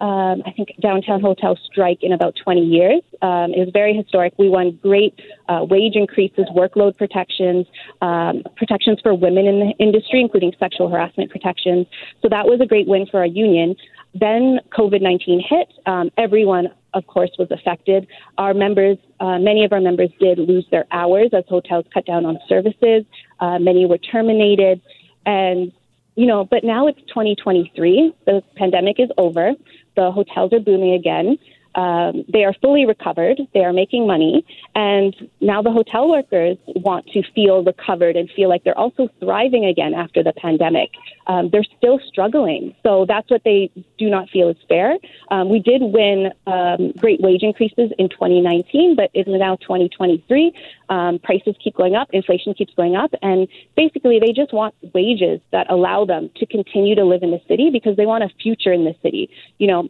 um, 0.00 0.42
I 0.44 0.52
think, 0.54 0.68
downtown 0.80 1.20
hotel 1.20 1.58
strike 1.64 1.98
in 2.02 2.12
about 2.12 2.34
20 2.42 2.60
years. 2.60 3.02
Um, 3.22 3.52
it 3.54 3.60
was 3.60 3.70
very 3.72 3.94
historic. 3.94 4.34
We 4.38 4.48
won 4.48 4.78
great 4.82 5.18
uh, 5.48 5.64
wage 5.68 5.96
increases, 5.96 6.44
workload 6.54 6.96
protections, 6.98 7.66
um, 8.02 8.42
protections 8.56 8.98
for 9.02 9.14
women 9.14 9.46
in 9.46 9.60
the 9.60 9.74
industry, 9.78 10.20
including 10.20 10.52
sexual 10.58 10.90
harassment 10.90 11.30
protections. 11.30 11.86
So 12.20 12.28
that 12.28 12.46
was 12.46 12.60
a 12.60 12.66
great 12.66 12.86
win 12.86 13.06
for 13.10 13.20
our 13.20 13.26
union. 13.26 13.74
Then 14.14 14.60
COVID 14.76 15.00
19 15.00 15.42
hit. 15.48 15.72
Um, 15.86 16.10
everyone, 16.18 16.68
of 16.94 17.06
course, 17.06 17.30
was 17.38 17.48
affected. 17.50 18.06
Our 18.38 18.52
members, 18.54 18.98
uh, 19.20 19.38
many 19.38 19.64
of 19.64 19.72
our 19.72 19.80
members 19.80 20.10
did 20.20 20.38
lose 20.38 20.66
their 20.70 20.86
hours 20.90 21.30
as 21.32 21.44
hotels 21.48 21.86
cut 21.92 22.04
down 22.06 22.24
on 22.26 22.38
services. 22.48 23.04
Uh, 23.40 23.58
many 23.58 23.86
were 23.86 23.98
terminated. 23.98 24.80
And 25.24 25.72
you 26.16 26.26
know, 26.26 26.44
but 26.44 26.64
now 26.64 26.88
it's 26.88 27.00
2023. 27.08 28.12
The 28.24 28.42
pandemic 28.56 28.98
is 28.98 29.10
over. 29.18 29.52
The 29.96 30.10
hotels 30.10 30.52
are 30.52 30.60
booming 30.60 30.94
again. 30.94 31.38
Um, 31.76 32.24
they 32.32 32.44
are 32.44 32.54
fully 32.62 32.86
recovered. 32.86 33.38
They 33.52 33.64
are 33.64 33.72
making 33.72 34.06
money. 34.06 34.44
And 34.74 35.14
now 35.40 35.60
the 35.60 35.70
hotel 35.70 36.08
workers 36.08 36.56
want 36.66 37.06
to 37.08 37.22
feel 37.34 37.62
recovered 37.62 38.16
and 38.16 38.30
feel 38.30 38.48
like 38.48 38.64
they're 38.64 38.78
also 38.78 39.08
thriving 39.20 39.66
again 39.66 39.92
after 39.92 40.22
the 40.22 40.32
pandemic. 40.32 40.90
Um, 41.26 41.50
they're 41.50 41.64
still 41.76 42.00
struggling. 42.08 42.74
So 42.82 43.04
that's 43.06 43.30
what 43.30 43.42
they 43.44 43.70
do 43.98 44.08
not 44.08 44.30
feel 44.30 44.48
is 44.48 44.56
fair. 44.68 44.96
Um, 45.30 45.50
we 45.50 45.58
did 45.58 45.82
win 45.82 46.32
um, 46.46 46.92
great 46.92 47.20
wage 47.20 47.42
increases 47.42 47.92
in 47.98 48.08
2019, 48.08 48.96
but 48.96 49.10
it's 49.12 49.28
now 49.28 49.56
2023. 49.56 50.52
Um, 50.88 51.18
prices 51.18 51.56
keep 51.62 51.74
going 51.74 51.94
up, 51.94 52.08
inflation 52.12 52.54
keeps 52.54 52.72
going 52.74 52.96
up. 52.96 53.12
And 53.20 53.48
basically, 53.76 54.18
they 54.18 54.32
just 54.32 54.52
want 54.52 54.74
wages 54.94 55.40
that 55.50 55.70
allow 55.70 56.04
them 56.04 56.30
to 56.36 56.46
continue 56.46 56.94
to 56.94 57.04
live 57.04 57.22
in 57.22 57.32
the 57.32 57.40
city 57.48 57.70
because 57.70 57.96
they 57.96 58.06
want 58.06 58.24
a 58.24 58.30
future 58.40 58.72
in 58.72 58.84
the 58.84 58.94
city. 59.02 59.28
You 59.58 59.66
know, 59.66 59.88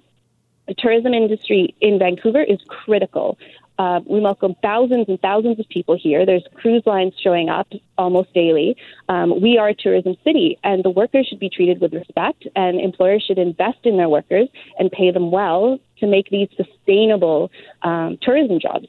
the 0.66 0.74
tourism 0.74 1.14
industry 1.14 1.74
in 1.80 1.98
Vancouver 1.98 2.42
is 2.42 2.58
critical. 2.68 3.38
Uh, 3.78 4.00
we 4.06 4.20
welcome 4.20 4.54
thousands 4.62 5.06
and 5.06 5.20
thousands 5.20 5.60
of 5.60 5.68
people 5.68 5.96
here. 5.96 6.24
There's 6.24 6.44
cruise 6.54 6.82
lines 6.86 7.12
showing 7.22 7.50
up 7.50 7.68
almost 7.98 8.32
daily. 8.32 8.74
Um, 9.10 9.40
we 9.40 9.58
are 9.58 9.68
a 9.68 9.74
tourism 9.74 10.16
city, 10.24 10.58
and 10.64 10.82
the 10.82 10.88
workers 10.88 11.26
should 11.26 11.38
be 11.38 11.50
treated 11.50 11.80
with 11.80 11.92
respect, 11.92 12.46
and 12.56 12.80
employers 12.80 13.22
should 13.26 13.38
invest 13.38 13.78
in 13.84 13.98
their 13.98 14.08
workers 14.08 14.48
and 14.78 14.90
pay 14.90 15.10
them 15.10 15.30
well 15.30 15.78
to 15.98 16.06
make 16.06 16.30
these 16.30 16.48
sustainable 16.56 17.50
um, 17.82 18.18
tourism 18.22 18.58
jobs. 18.60 18.88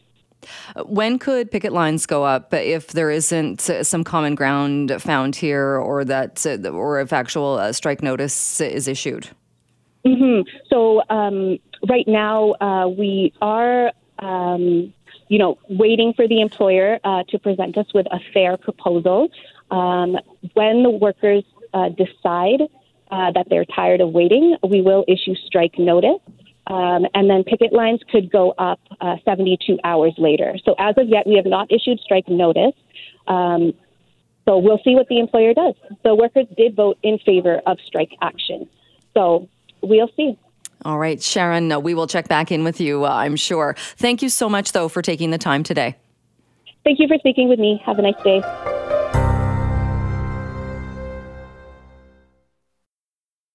When 0.86 1.20
could 1.20 1.52
picket 1.52 1.74
lines 1.74 2.06
go 2.06 2.24
up 2.24 2.54
if 2.54 2.88
there 2.88 3.12
isn't 3.12 3.60
some 3.60 4.06
common 4.06 4.36
ground 4.36 5.02
found 5.02 5.36
here, 5.36 5.76
or 5.76 6.06
that, 6.06 6.46
or 6.66 7.02
if 7.02 7.12
actual 7.12 7.56
uh, 7.56 7.74
strike 7.74 8.02
notice 8.02 8.62
is 8.62 8.88
issued? 8.88 9.28
Mm-hmm. 10.06 10.48
So 10.70 11.02
um, 11.10 11.58
right 11.88 12.08
now 12.08 12.54
uh, 12.54 12.88
we 12.88 13.34
are, 13.42 13.92
um, 14.20 14.94
you 15.28 15.40
know, 15.40 15.58
waiting 15.70 16.14
for 16.14 16.28
the 16.28 16.42
employer 16.42 17.00
uh, 17.04 17.24
to 17.30 17.40
present 17.40 17.78
us 17.78 17.88
with 17.94 18.06
a 18.08 18.20
fair 18.34 18.58
proposal. 18.58 19.30
Um, 19.70 20.18
when 20.54 20.84
the 20.84 20.90
workers 20.90 21.44
uh, 21.74 21.90
decide 21.90 22.62
uh, 23.12 23.32
that 23.32 23.48
they're 23.50 23.66
tired 23.66 24.02
of 24.02 24.12
waiting, 24.12 24.58
we 24.68 24.82
will 24.82 25.04
issue 25.08 25.36
strike 25.36 25.78
notice. 25.78 26.22
Um, 26.68 27.06
and 27.14 27.30
then 27.30 27.44
picket 27.46 27.72
lines 27.72 28.02
could 28.12 28.30
go 28.30 28.52
up 28.58 28.80
uh, 29.00 29.16
72 29.24 29.80
hours 29.86 30.14
later. 30.18 30.56
So 30.66 30.76
as 30.78 30.96
of 30.98 31.08
yet, 31.08 31.26
we 31.26 31.36
have 31.36 31.46
not 31.46 31.72
issued 31.72 32.00
strike 32.00 32.28
notice. 32.28 32.74
Um, 33.28 33.74
so 34.46 34.58
we'll 34.58 34.80
see 34.84 34.96
what 34.96 35.08
the 35.08 35.20
employer 35.20 35.54
does. 35.54 35.76
The 36.04 36.16
workers 36.16 36.46
did 36.58 36.76
vote 36.76 36.98
in 37.04 37.20
favor 37.20 37.62
of 37.66 37.78
strike 37.86 38.12
action. 38.22 38.70
So 39.14 39.50
we'll 39.82 40.10
see. 40.16 40.38
All 40.86 40.98
right, 40.98 41.22
Sharon, 41.22 41.82
we 41.82 41.94
will 41.94 42.08
check 42.08 42.28
back 42.28 42.52
in 42.52 42.64
with 42.64 42.80
you, 42.80 43.06
uh, 43.06 43.10
I'm 43.10 43.36
sure. 43.36 43.76
Thank 43.98 44.22
you 44.22 44.30
so 44.30 44.48
much, 44.48 44.72
though, 44.72 44.88
for 44.88 45.02
taking 45.02 45.32
the 45.32 45.38
time 45.38 45.64
today. 45.64 45.96
Thank 46.84 47.00
you 47.00 47.08
for 47.08 47.18
speaking 47.18 47.50
with 47.50 47.60
me. 47.60 47.82
Have 47.86 48.00
a 48.00 48.02
nice 48.02 48.22
day. 48.24 48.97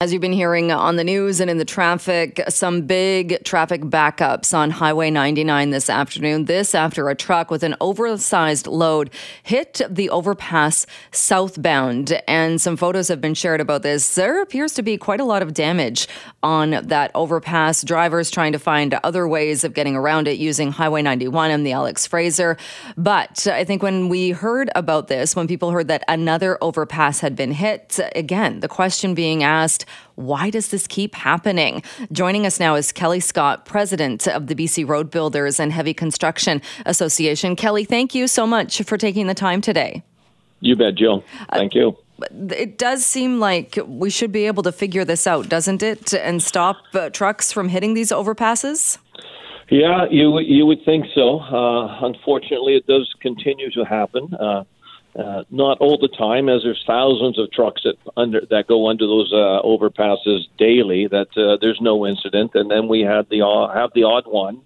As 0.03 0.13
you've 0.13 0.21
been 0.21 0.33
hearing 0.33 0.73
on 0.73 0.97
the 0.97 1.05
news 1.05 1.39
and 1.39 1.49
in 1.49 1.59
the 1.59 1.65
traffic, 1.65 2.43
some 2.49 2.83
big 2.83 3.45
traffic 3.45 3.83
backups 3.83 4.53
on 4.53 4.71
Highway 4.71 5.11
99 5.11 5.71
this 5.71 5.89
afternoon. 5.89 6.47
This 6.47 6.75
after 6.75 7.09
a 7.09 7.15
truck 7.15 7.53
with 7.53 7.63
an 7.63 7.77
oversized 7.81 8.67
load 8.67 9.11
hit 9.45 9.81
the 9.89 10.11
overpass 10.11 10.87
southbound. 11.13 12.21
And 12.27 12.61
some 12.61 12.77
photos 12.77 13.07
have 13.07 13.21
been 13.21 13.35
shared 13.35 13.61
about 13.61 13.85
this. 13.85 14.17
There 14.17 14.43
appears 14.43 14.75
to 14.75 14.83
be 14.83 14.97
quite 14.97 15.21
a 15.21 15.25
lot 15.25 15.41
of 15.41 15.55
damage 15.55 16.09
on 16.43 16.71
that 16.71 17.13
overpass. 17.15 17.85
Drivers 17.85 18.29
trying 18.29 18.55
to 18.55 18.59
find 18.59 18.95
other 19.05 19.29
ways 19.29 19.63
of 19.63 19.73
getting 19.73 19.95
around 19.95 20.27
it 20.27 20.37
using 20.37 20.73
Highway 20.73 21.03
91 21.03 21.53
and 21.53 21.65
the 21.65 21.71
Alex 21.71 22.09
Fraser. 22.09 22.57
But 22.97 23.47
I 23.47 23.63
think 23.63 23.85
when 23.85 24.09
we 24.09 24.31
heard 24.31 24.69
about 24.75 25.07
this, 25.07 25.37
when 25.37 25.47
people 25.47 25.71
heard 25.71 25.87
that 25.87 26.03
another 26.09 26.59
overpass 26.61 27.21
had 27.21 27.37
been 27.37 27.53
hit, 27.53 28.01
again, 28.17 28.59
the 28.59 28.69
question 28.69 29.15
being 29.15 29.45
asked, 29.45 29.87
why 30.15 30.51
does 30.51 30.69
this 30.69 30.87
keep 30.87 31.15
happening? 31.15 31.83
Joining 32.13 32.47
us 32.47 32.61
now 32.61 32.75
is 32.75 32.93
Kelly 32.93 33.21
Scott, 33.21 33.65
president 33.65 34.27
of 34.29 34.47
the 34.47 34.55
BC 34.55 34.87
Road 34.89 35.11
Builders 35.11 35.59
and 35.59 35.73
Heavy 35.73 35.95
Construction 35.95 36.61
Association. 36.87 37.57
Kelly, 37.57 37.85
thank 37.85 38.15
you 38.15 38.29
so 38.29 38.47
much 38.47 38.83
for 38.83 38.97
taking 38.97 39.27
the 39.27 39.35
time 39.35 39.61
today. 39.61 40.03
You 40.61 40.77
bet, 40.77 40.95
Jill. 40.95 41.25
Thank 41.53 41.75
uh, 41.75 41.79
you. 41.79 41.97
It 42.31 42.79
does 42.79 43.05
seem 43.05 43.41
like 43.41 43.79
we 43.87 44.11
should 44.11 44.31
be 44.31 44.47
able 44.47 44.63
to 44.63 44.73
figure 44.73 45.05
this 45.05 45.27
out, 45.27 45.49
doesn't 45.49 45.83
it? 45.83 46.15
And 46.15 46.43
stop 46.43 46.77
uh, 46.95 47.11
trucks 47.11 47.51
from 47.51 47.69
hitting 47.69 47.95
these 47.95 48.11
overpasses? 48.11 48.99
Yeah, 49.71 50.05
you 50.11 50.39
you 50.41 50.67
would 50.67 50.85
think 50.85 51.07
so. 51.15 51.41
Uh, 51.41 52.05
unfortunately, 52.07 52.77
it 52.77 52.87
does 52.87 53.13
continue 53.21 53.71
to 53.71 53.85
happen. 53.85 54.35
Uh, 54.35 54.65
uh, 55.19 55.45
not 55.51 55.79
all 55.79 55.99
the 55.99 56.09
time, 56.09 56.49
as 56.49 56.63
there's 56.63 56.83
thousands 56.87 57.39
of 57.39 57.51
trucks 57.53 57.83
that 57.85 57.97
under 58.17 58.41
that 58.51 58.67
go 58.67 58.89
under 58.89 59.07
those 59.07 59.33
uh, 59.33 59.61
overpasses 59.63 60.47
daily. 60.59 61.07
That 61.07 61.29
uh, 61.37 61.59
there's 61.61 61.81
no 61.81 62.07
incident, 62.07 62.53
and 62.55 62.71
then 62.71 62.89
we 62.89 63.01
had 63.01 63.29
the 63.29 63.43
uh, 63.43 63.73
have 63.75 63.91
the 63.95 64.05
odd 64.05 64.27
one 64.27 64.63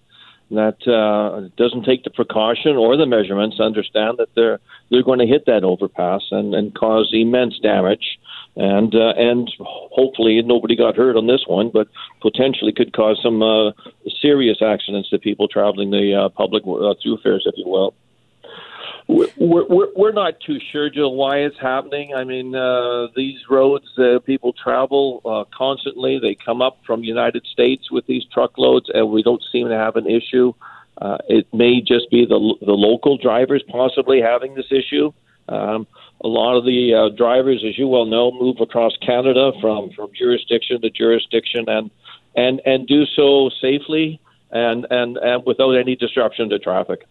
that 0.50 0.86
uh, 0.86 1.48
doesn't 1.56 1.84
take 1.84 2.04
the 2.04 2.10
precaution 2.10 2.76
or 2.76 2.96
the 2.96 3.06
measurements 3.06 3.58
understand 3.58 4.18
that 4.18 4.28
they're 4.36 4.60
they're 4.90 5.02
going 5.02 5.18
to 5.18 5.26
hit 5.26 5.46
that 5.46 5.64
overpass 5.64 6.22
and, 6.30 6.54
and 6.54 6.74
cause 6.74 7.10
immense 7.12 7.58
damage 7.58 8.18
and 8.56 8.94
uh, 8.94 9.12
and 9.16 9.52
hopefully 9.60 10.40
nobody 10.42 10.74
got 10.76 10.96
hurt 10.96 11.16
on 11.16 11.26
this 11.26 11.44
one, 11.46 11.70
but 11.72 11.88
potentially 12.22 12.72
could 12.72 12.92
cause 12.94 13.20
some 13.22 13.42
uh, 13.42 13.72
serious 14.20 14.58
accidents 14.62 15.10
to 15.10 15.18
people 15.18 15.46
traveling 15.46 15.90
the 15.90 16.14
uh, 16.14 16.28
public 16.30 16.62
uh, 16.66 16.94
thoroughfares, 17.02 17.44
if 17.46 17.54
you 17.56 17.68
will. 17.68 17.94
We're, 19.08 19.28
we're, 19.38 19.88
we're 19.94 20.12
not 20.12 20.40
too 20.40 20.58
sure, 20.72 20.90
Jill, 20.90 21.14
why 21.14 21.38
it's 21.38 21.58
happening. 21.60 22.12
I 22.14 22.24
mean, 22.24 22.54
uh, 22.56 23.06
these 23.14 23.38
roads, 23.48 23.86
uh, 23.98 24.18
people 24.20 24.52
travel 24.52 25.20
uh, 25.24 25.44
constantly. 25.56 26.18
They 26.18 26.34
come 26.34 26.60
up 26.60 26.78
from 26.84 27.04
United 27.04 27.46
States 27.46 27.90
with 27.90 28.06
these 28.06 28.24
truckloads, 28.32 28.86
and 28.92 29.10
we 29.10 29.22
don't 29.22 29.42
seem 29.52 29.68
to 29.68 29.76
have 29.76 29.94
an 29.94 30.08
issue. 30.08 30.52
Uh, 31.00 31.18
it 31.28 31.46
may 31.52 31.80
just 31.80 32.10
be 32.10 32.24
the 32.24 32.54
the 32.64 32.72
local 32.72 33.18
drivers 33.18 33.62
possibly 33.68 34.20
having 34.20 34.54
this 34.54 34.72
issue. 34.72 35.12
Um, 35.48 35.86
a 36.24 36.28
lot 36.28 36.56
of 36.56 36.64
the 36.64 36.94
uh, 36.94 37.08
drivers, 37.16 37.62
as 37.68 37.78
you 37.78 37.86
well 37.86 38.06
know, 38.06 38.32
move 38.32 38.56
across 38.60 38.96
Canada 38.96 39.52
from, 39.60 39.90
from 39.90 40.10
jurisdiction 40.18 40.80
to 40.80 40.90
jurisdiction 40.90 41.68
and 41.68 41.90
and 42.34 42.60
and 42.64 42.86
do 42.86 43.04
so 43.04 43.50
safely 43.60 44.20
and 44.50 44.86
and, 44.90 45.18
and 45.18 45.44
without 45.44 45.72
any 45.72 45.96
disruption 45.96 46.48
to 46.48 46.58
traffic. 46.58 47.06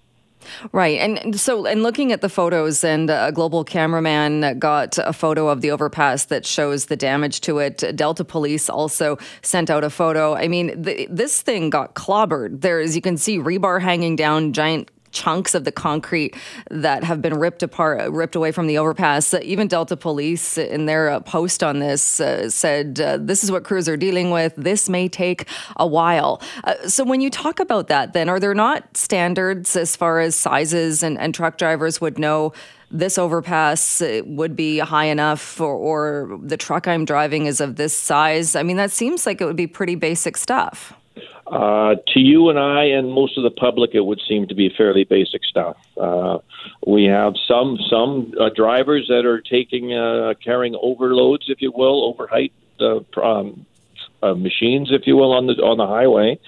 Right. 0.72 1.00
And 1.00 1.40
so, 1.40 1.66
and 1.66 1.84
looking 1.84 2.12
at 2.12 2.22
the 2.22 2.30
photos, 2.30 2.84
and 2.84 3.10
a 3.10 3.32
global 3.34 3.64
cameraman 3.64 4.60
got 4.60 4.98
a 4.98 5.14
photo 5.14 5.50
of 5.50 5.62
the 5.62 5.72
overpass 5.72 6.26
that 6.26 6.46
shows 6.46 6.86
the 6.86 6.96
damage 6.96 7.42
to 7.42 7.60
it. 7.60 7.84
Delta 7.96 8.24
Police 8.24 8.70
also 8.70 9.18
sent 9.42 9.70
out 9.70 9.84
a 9.84 9.90
photo. 9.90 10.36
I 10.36 10.48
mean, 10.48 10.82
this 10.82 11.42
thing 11.42 11.70
got 11.70 11.96
clobbered. 11.96 12.62
There, 12.62 12.80
as 12.80 12.96
you 12.96 13.02
can 13.02 13.18
see, 13.18 13.38
rebar 13.38 13.82
hanging 13.82 14.16
down, 14.16 14.54
giant 14.54 14.90
chunks 15.15 15.56
of 15.56 15.63
the 15.63 15.71
concrete 15.71 16.36
that 16.69 17.04
have 17.04 17.21
been 17.21 17.34
ripped 17.34 17.63
apart, 17.63 18.12
ripped 18.12 18.36
away 18.36 18.51
from 18.51 18.67
the 18.67 18.78
overpass. 18.78 19.34
Even 19.34 19.67
Delta 19.67 19.97
Police, 19.97 20.58
in 20.58 20.86
their 20.86 21.10
uh, 21.10 21.19
post 21.21 21.63
on 21.63 21.80
this, 21.80 22.19
uh, 22.19 22.49
said 22.49 22.99
uh, 22.99 23.17
this 23.17 23.43
is 23.43 23.51
what 23.51 23.63
crews 23.63 23.89
are 23.89 23.97
dealing 23.97 24.30
with. 24.30 24.54
This 24.56 24.88
may 24.88 25.08
take 25.08 25.47
a 25.78 25.88
while. 25.88 26.41
Uh, 26.63 26.88
so, 26.88 27.04
when 27.04 27.21
you 27.21 27.30
talk 27.30 27.60
about 27.60 27.88
that, 27.88 28.13
then 28.13 28.30
are 28.30 28.39
there 28.39 28.54
not 28.54 28.95
standards 28.95 29.75
as 29.75 29.95
far 29.95 30.19
as 30.19 30.36
sizes 30.36 31.01
and, 31.01 31.17
and 31.17 31.34
truck 31.34 31.58
drivers 31.58 31.99
would 31.99 32.19
know? 32.19 32.54
This 32.91 33.17
overpass 33.17 34.01
uh, 34.01 34.21
would 34.25 34.56
be 34.56 34.78
high 34.80 35.06
enough, 35.06 35.60
or, 35.60 35.73
or 35.73 36.39
the 36.41 36.58
truck 36.58 36.88
I'm 36.88 37.04
driving 37.04 37.47
is 37.47 37.60
of 37.60 37.78
this 37.78 37.97
size. 37.97 38.56
I 38.56 38.63
mean, 38.63 38.78
that 38.78 38.91
seems 38.91 39.25
like 39.25 39.41
it 39.41 39.45
would 39.45 39.56
be 39.56 39.67
pretty 39.67 39.95
basic 39.95 40.38
stuff. 40.38 40.93
Uh, 41.47 41.95
to 42.08 42.19
you 42.19 42.49
and 42.49 42.58
I 42.58 42.86
and 42.86 43.12
most 43.12 43.38
of 43.38 43.43
the 43.43 43.51
public, 43.51 43.91
it 43.93 44.01
would 44.01 44.21
seem 44.28 44.47
to 44.47 44.56
be 44.56 44.69
fairly 44.75 45.04
basic 45.04 45.43
stuff. 45.45 45.78
Uh, 45.99 46.39
we 46.86 47.06
have 47.06 47.36
some 47.47 47.78
some 47.89 48.34
uh, 48.39 48.49
drivers 48.49 49.08
that 49.10 49.25
are 49.25 49.41
taking 49.41 49.93
uh, 49.93 50.34
carrying 50.43 50.75
overloads, 50.82 51.45
if 51.47 51.62
you 51.62 51.71
will, 51.71 52.04
over 52.06 52.28
height 52.28 52.54
uh, 52.80 52.99
um, 53.21 53.65
uh, 54.23 54.34
machines, 54.34 54.89
if 54.91 55.06
you 55.06 55.15
will, 55.15 55.34
on 55.34 55.47
the 55.47 55.54
on 55.54 55.78
the 55.78 55.88
highway, 55.88 56.39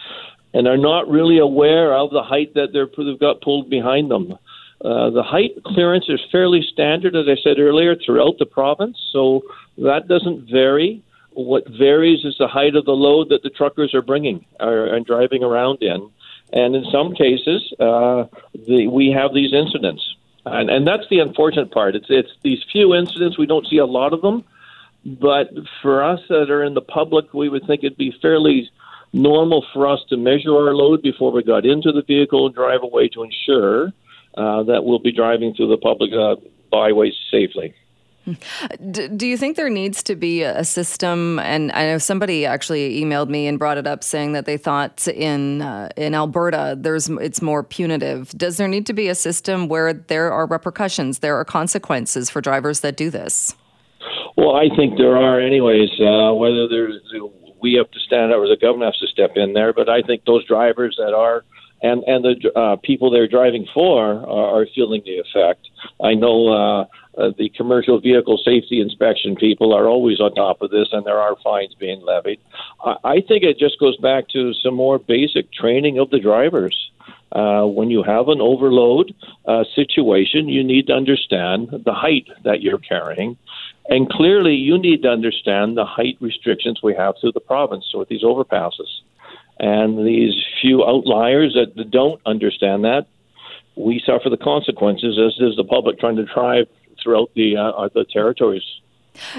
and 0.53 0.67
are 0.67 0.77
not 0.77 1.07
really 1.09 1.37
aware 1.37 1.93
of 1.93 2.09
the 2.09 2.23
height 2.23 2.55
that 2.55 2.73
they're 2.73 2.89
they've 2.97 3.19
got 3.19 3.41
pulled 3.41 3.69
behind 3.69 4.09
them. 4.09 4.37
Uh, 4.83 5.09
the 5.09 5.23
height 5.23 5.51
clearance 5.65 6.05
is 6.07 6.19
fairly 6.31 6.61
standard, 6.61 7.15
as 7.15 7.25
I 7.27 7.35
said 7.43 7.59
earlier, 7.59 7.95
throughout 7.95 8.37
the 8.37 8.45
province, 8.45 8.97
so 9.11 9.43
that 9.77 10.07
doesn't 10.07 10.49
vary. 10.49 11.03
What 11.37 11.67
varies 11.67 12.25
is 12.25 12.35
the 12.39 12.47
height 12.47 12.75
of 12.75 12.85
the 12.85 12.93
load 12.93 13.29
that 13.29 13.43
the 13.43 13.51
truckers 13.51 13.93
are 13.93 14.01
bringing 14.01 14.43
are, 14.59 14.87
and 14.87 15.05
driving 15.05 15.43
around 15.43 15.83
in. 15.83 16.09
And 16.51 16.75
in 16.75 16.83
some 16.91 17.13
cases, 17.13 17.71
uh, 17.79 18.25
the, 18.65 18.87
we 18.87 19.11
have 19.11 19.35
these 19.35 19.53
incidents. 19.53 20.03
And, 20.45 20.71
and 20.71 20.87
that's 20.87 21.07
the 21.11 21.19
unfortunate 21.19 21.71
part. 21.71 21.95
It's, 21.95 22.07
it's 22.09 22.31
these 22.41 22.63
few 22.71 22.95
incidents, 22.95 23.37
we 23.37 23.45
don't 23.45 23.67
see 23.67 23.77
a 23.77 23.85
lot 23.85 24.13
of 24.13 24.21
them. 24.21 24.45
But 25.05 25.51
for 25.83 26.03
us 26.03 26.21
that 26.29 26.49
are 26.49 26.63
in 26.63 26.73
the 26.73 26.81
public, 26.81 27.33
we 27.35 27.49
would 27.49 27.67
think 27.67 27.83
it'd 27.83 27.97
be 27.97 28.15
fairly 28.19 28.71
normal 29.13 29.63
for 29.73 29.87
us 29.87 29.99
to 30.09 30.17
measure 30.17 30.55
our 30.55 30.73
load 30.73 31.03
before 31.03 31.31
we 31.31 31.43
got 31.43 31.67
into 31.67 31.91
the 31.91 32.01
vehicle 32.01 32.47
and 32.47 32.55
drive 32.55 32.81
away 32.81 33.09
to 33.09 33.23
ensure 33.23 33.93
uh, 34.35 34.63
that 34.63 34.83
we'll 34.83 34.99
be 34.99 35.11
driving 35.11 35.53
through 35.53 35.69
the 35.69 35.77
public 35.77 36.11
uh, 36.13 36.35
byways 36.71 37.13
safely. 37.29 37.75
Do 38.91 39.27
you 39.27 39.37
think 39.37 39.55
there 39.55 39.69
needs 39.69 40.03
to 40.03 40.15
be 40.15 40.43
a 40.43 40.63
system? 40.63 41.39
And 41.39 41.71
I 41.71 41.85
know 41.85 41.97
somebody 41.97 42.45
actually 42.45 43.01
emailed 43.01 43.29
me 43.29 43.47
and 43.47 43.57
brought 43.57 43.77
it 43.77 43.87
up, 43.87 44.03
saying 44.03 44.33
that 44.33 44.45
they 44.45 44.57
thought 44.57 45.07
in 45.07 45.61
uh, 45.61 45.89
in 45.95 46.13
Alberta 46.13 46.75
there's 46.77 47.09
it's 47.09 47.41
more 47.41 47.63
punitive. 47.63 48.29
Does 48.31 48.57
there 48.57 48.67
need 48.67 48.85
to 48.87 48.93
be 48.93 49.07
a 49.07 49.15
system 49.15 49.67
where 49.67 49.93
there 49.93 50.31
are 50.31 50.45
repercussions, 50.45 51.19
there 51.19 51.35
are 51.35 51.45
consequences 51.45 52.29
for 52.29 52.41
drivers 52.41 52.81
that 52.81 52.97
do 52.97 53.09
this? 53.09 53.55
Well, 54.35 54.55
I 54.55 54.69
think 54.75 54.97
there 54.97 55.17
are, 55.17 55.39
anyways. 55.39 55.89
Uh, 55.99 56.33
whether 56.33 56.67
there's 56.67 57.01
we 57.61 57.73
have 57.73 57.89
to 57.91 57.99
stand 57.99 58.31
up 58.31 58.37
or 58.37 58.47
the 58.47 58.57
government 58.57 58.93
has 58.93 58.99
to 58.99 59.07
step 59.07 59.31
in 59.35 59.53
there, 59.53 59.73
but 59.73 59.89
I 59.89 60.01
think 60.01 60.25
those 60.25 60.45
drivers 60.45 60.95
that 60.99 61.13
are 61.13 61.43
and 61.81 62.03
and 62.05 62.23
the 62.23 62.51
uh, 62.55 62.75
people 62.77 63.09
they're 63.11 63.27
driving 63.27 63.67
for 63.73 64.03
are, 64.05 64.61
are 64.61 64.65
feeling 64.73 65.01
the 65.05 65.19
effect. 65.19 65.67
I 66.03 66.13
know 66.13 66.47
uh, 66.49 66.85
uh, 67.17 67.31
the 67.37 67.49
commercial 67.49 67.99
vehicle 67.99 68.37
safety 68.43 68.79
inspection 68.79 69.35
people 69.35 69.73
are 69.73 69.87
always 69.87 70.19
on 70.19 70.33
top 70.35 70.61
of 70.61 70.71
this, 70.71 70.89
and 70.91 71.05
there 71.05 71.19
are 71.19 71.35
fines 71.43 71.73
being 71.75 72.01
levied. 72.01 72.39
I, 72.83 72.95
I 73.03 73.21
think 73.21 73.43
it 73.43 73.57
just 73.57 73.79
goes 73.79 73.97
back 73.97 74.27
to 74.29 74.53
some 74.53 74.75
more 74.75 74.99
basic 74.99 75.51
training 75.51 75.99
of 75.99 76.09
the 76.09 76.19
drivers. 76.19 76.91
Uh, 77.31 77.65
when 77.65 77.89
you 77.89 78.03
have 78.03 78.29
an 78.29 78.39
overload 78.39 79.13
uh, 79.45 79.63
situation, 79.75 80.47
you 80.47 80.63
need 80.63 80.87
to 80.87 80.93
understand 80.93 81.67
the 81.85 81.93
height 81.93 82.27
that 82.45 82.61
you're 82.61 82.77
carrying. 82.77 83.37
And 83.89 84.09
clearly, 84.09 84.55
you 84.55 84.77
need 84.77 85.01
to 85.03 85.09
understand 85.09 85.75
the 85.75 85.85
height 85.85 86.17
restrictions 86.21 86.79
we 86.81 86.95
have 86.95 87.15
through 87.19 87.33
the 87.33 87.41
province 87.41 87.85
with 87.93 88.07
these 88.07 88.23
overpasses. 88.23 89.01
And 89.59 90.05
these 90.05 90.33
few 90.61 90.85
outliers 90.85 91.55
that 91.55 91.89
don't 91.91 92.21
understand 92.25 92.83
that, 92.83 93.07
we 93.75 94.01
suffer 94.05 94.29
the 94.29 94.37
consequences, 94.37 95.19
as 95.19 95.35
does 95.35 95.55
the 95.55 95.63
public 95.63 95.99
trying 95.99 96.15
to 96.17 96.25
drive 96.25 96.67
throughout 97.01 97.29
the 97.35 97.57
uh, 97.57 97.69
uh, 97.69 97.89
the 97.93 98.05
territories. 98.11 98.63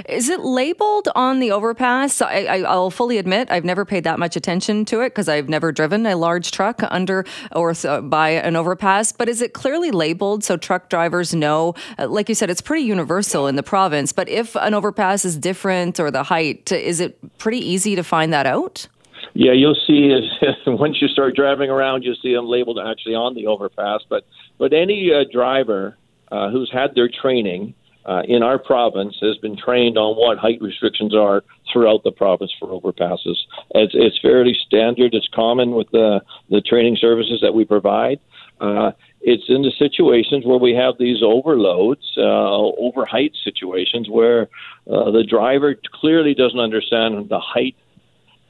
Is 0.09 0.29
it 0.29 0.41
labeled 0.41 1.09
on 1.15 1.39
the 1.39 1.53
overpass? 1.53 2.21
I, 2.21 2.63
will 2.63 2.91
fully 2.91 3.19
admit 3.19 3.49
I've 3.51 3.65
never 3.65 3.85
paid 3.85 4.03
that 4.05 4.19
much 4.19 4.35
attention 4.35 4.85
to 4.87 5.01
it 5.03 5.11
because 5.11 5.29
I've 5.29 5.49
never 5.49 5.71
driven 5.71 6.05
a 6.07 6.17
large 6.17 6.51
truck 6.51 6.83
under 6.91 7.25
or 7.53 7.75
by 8.03 8.31
an 8.31 8.57
overpass. 8.57 9.13
But 9.13 9.29
is 9.29 9.41
it 9.41 9.53
clearly 9.53 9.93
labeled 9.93 10.43
so 10.43 10.57
truck 10.57 10.89
drivers 10.89 11.35
know? 11.35 11.75
Uh, 11.97 12.09
like 12.09 12.29
you 12.29 12.35
said, 12.35 12.51
it's 12.51 12.61
pretty 12.61 12.83
universal 12.83 13.47
in 13.47 13.55
the 13.55 13.63
province. 13.63 14.13
But 14.13 14.29
if 14.29 14.57
an 14.57 14.75
overpass 14.75 15.25
is 15.25 15.37
different 15.37 16.01
or 16.01 16.11
the 16.11 16.25
height, 16.25 16.73
is 16.73 16.99
it 16.99 17.39
pretty 17.39 17.59
easy 17.59 17.95
to 17.95 18.03
find 18.03 18.33
that 18.33 18.47
out? 18.47 18.89
Yeah, 19.35 19.53
you'll 19.53 19.77
see 19.87 20.19
once 20.67 21.01
you 21.01 21.09
start 21.09 21.37
driving 21.37 21.71
around, 21.71 22.03
you'll 22.03 22.17
see 22.23 22.35
them 22.35 22.47
labeled 22.47 22.79
actually 22.79 23.15
on 23.15 23.35
the 23.35 23.47
overpass. 23.47 24.01
But 24.09 24.27
but 24.59 24.73
any 24.73 25.13
uh, 25.13 25.25
driver 25.31 25.97
uh, 26.31 26.51
who's 26.51 26.71
had 26.73 26.95
their 26.95 27.09
training 27.09 27.75
uh, 28.07 28.23
in 28.27 28.43
our 28.43 28.59
province 28.59 29.17
has 29.21 29.37
been 29.39 29.57
trained 29.57 29.99
on 29.99 30.17
what 30.17 30.39
height 30.39 30.61
restrictions 30.63 31.15
are 31.15 31.45
throughout 31.71 32.03
the 32.05 32.11
province 32.11 32.53
for 32.59 32.69
overpasses. 32.69 33.37
It's, 33.75 33.95
it's 33.95 34.19
fairly 34.21 34.57
standard. 34.67 35.15
It's 35.15 35.29
common 35.35 35.73
with 35.73 35.91
the 35.91 36.21
the 36.49 36.61
training 36.61 36.97
services 37.01 37.41
that 37.43 37.55
we 37.55 37.65
provide. 37.65 38.21
Uh, 38.61 38.93
it's 39.21 39.45
in 39.49 39.63
the 39.63 39.73
situations 39.79 40.47
where 40.47 40.59
we 40.59 40.75
have 40.75 40.95
these 40.99 41.23
overloads, 41.23 42.15
uh, 42.17 42.23
over 42.23 43.05
height 43.05 43.33
situations, 43.45 44.09
where 44.09 44.49
uh, 44.91 45.11
the 45.11 45.25
driver 45.25 45.75
clearly 45.93 46.35
doesn't 46.35 46.59
understand 46.59 47.29
the 47.29 47.41
height 47.41 47.77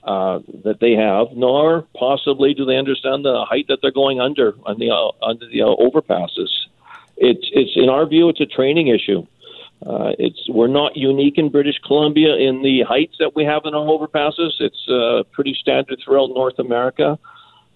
uh, 0.09 0.41
that 0.65 0.81
they 0.81 0.93
have, 0.93 1.27
nor 1.37 1.87
possibly 1.95 2.55
do 2.55 2.65
they 2.65 2.79
understand 2.79 3.27
the 3.27 3.45
height 3.45 3.67
that 3.69 3.81
they're 3.83 3.91
going 3.91 4.21
under 4.21 4.55
on 4.65 4.79
the 4.79 4.91
uh, 4.91 5.11
under 5.23 5.47
the 5.47 5.61
uh, 5.61 5.67
overpasses. 5.67 6.49
It's 7.19 7.47
it's 7.53 7.73
in 7.77 7.91
our 7.91 8.07
view, 8.07 8.31
it's 8.31 8.41
a 8.41 8.47
training 8.47 8.89
issue. 8.89 9.27
Uh, 9.85 10.13
it's 10.19 10.49
we're 10.49 10.67
not 10.67 10.97
unique 10.97 11.37
in 11.37 11.51
British 11.51 11.79
Columbia 11.87 12.37
in 12.37 12.63
the 12.63 12.85
heights 12.89 13.17
that 13.19 13.37
we 13.37 13.45
have 13.45 13.63
in 13.67 13.75
our 13.75 13.85
overpasses. 13.85 14.53
It's 14.61 14.89
uh, 14.89 15.25
pretty 15.31 15.55
standard 15.61 15.99
throughout 16.03 16.31
North 16.31 16.59
America. 16.59 17.19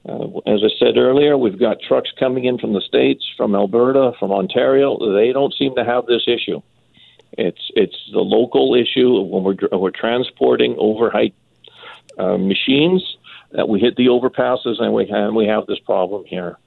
Uh, 0.08 0.38
as 0.46 0.64
I 0.64 0.70
said 0.78 0.96
earlier, 0.96 1.36
we've 1.36 1.60
got 1.60 1.82
trucks 1.86 2.10
coming 2.18 2.46
in 2.46 2.56
from 2.56 2.72
the 2.72 2.80
states, 2.80 3.24
from 3.36 3.54
Alberta, 3.54 4.12
from 4.18 4.32
Ontario. 4.32 4.96
They 5.14 5.32
don't 5.32 5.52
seem 5.52 5.74
to 5.76 5.84
have 5.84 6.06
this 6.06 6.22
issue. 6.26 6.62
It's 7.36 7.70
it's 7.76 7.96
the 8.10 8.20
local 8.20 8.74
issue 8.74 9.20
when 9.20 9.44
we're 9.44 9.78
we're 9.78 9.90
transporting 9.90 10.76
over 10.78 11.10
height 11.10 11.34
uh, 12.18 12.36
machines 12.36 13.16
that 13.52 13.68
we 13.68 13.80
hit 13.80 13.96
the 13.96 14.06
overpasses 14.06 14.80
and 14.80 14.92
we 14.92 15.06
have, 15.06 15.34
we 15.34 15.46
have 15.46 15.66
this 15.66 15.78
problem 15.80 16.24
here. 16.24 16.58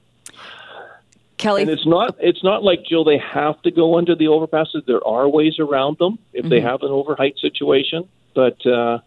Kelly. 1.37 1.63
And 1.63 1.71
it's 1.71 1.85
not 1.85 2.15
it's 2.19 2.43
not 2.43 2.63
like 2.63 2.85
Jill. 2.85 3.03
They 3.03 3.17
have 3.17 3.61
to 3.63 3.71
go 3.71 3.97
under 3.97 4.15
the 4.15 4.25
overpasses. 4.25 4.85
There 4.85 5.05
are 5.05 5.27
ways 5.27 5.59
around 5.59 5.97
them 5.97 6.17
if 6.33 6.41
mm-hmm. 6.41 6.49
they 6.49 6.61
have 6.61 6.81
an 6.81 6.91
overheight 6.91 7.37
situation. 7.39 8.07
But 8.33 8.65
uh, 8.65 8.99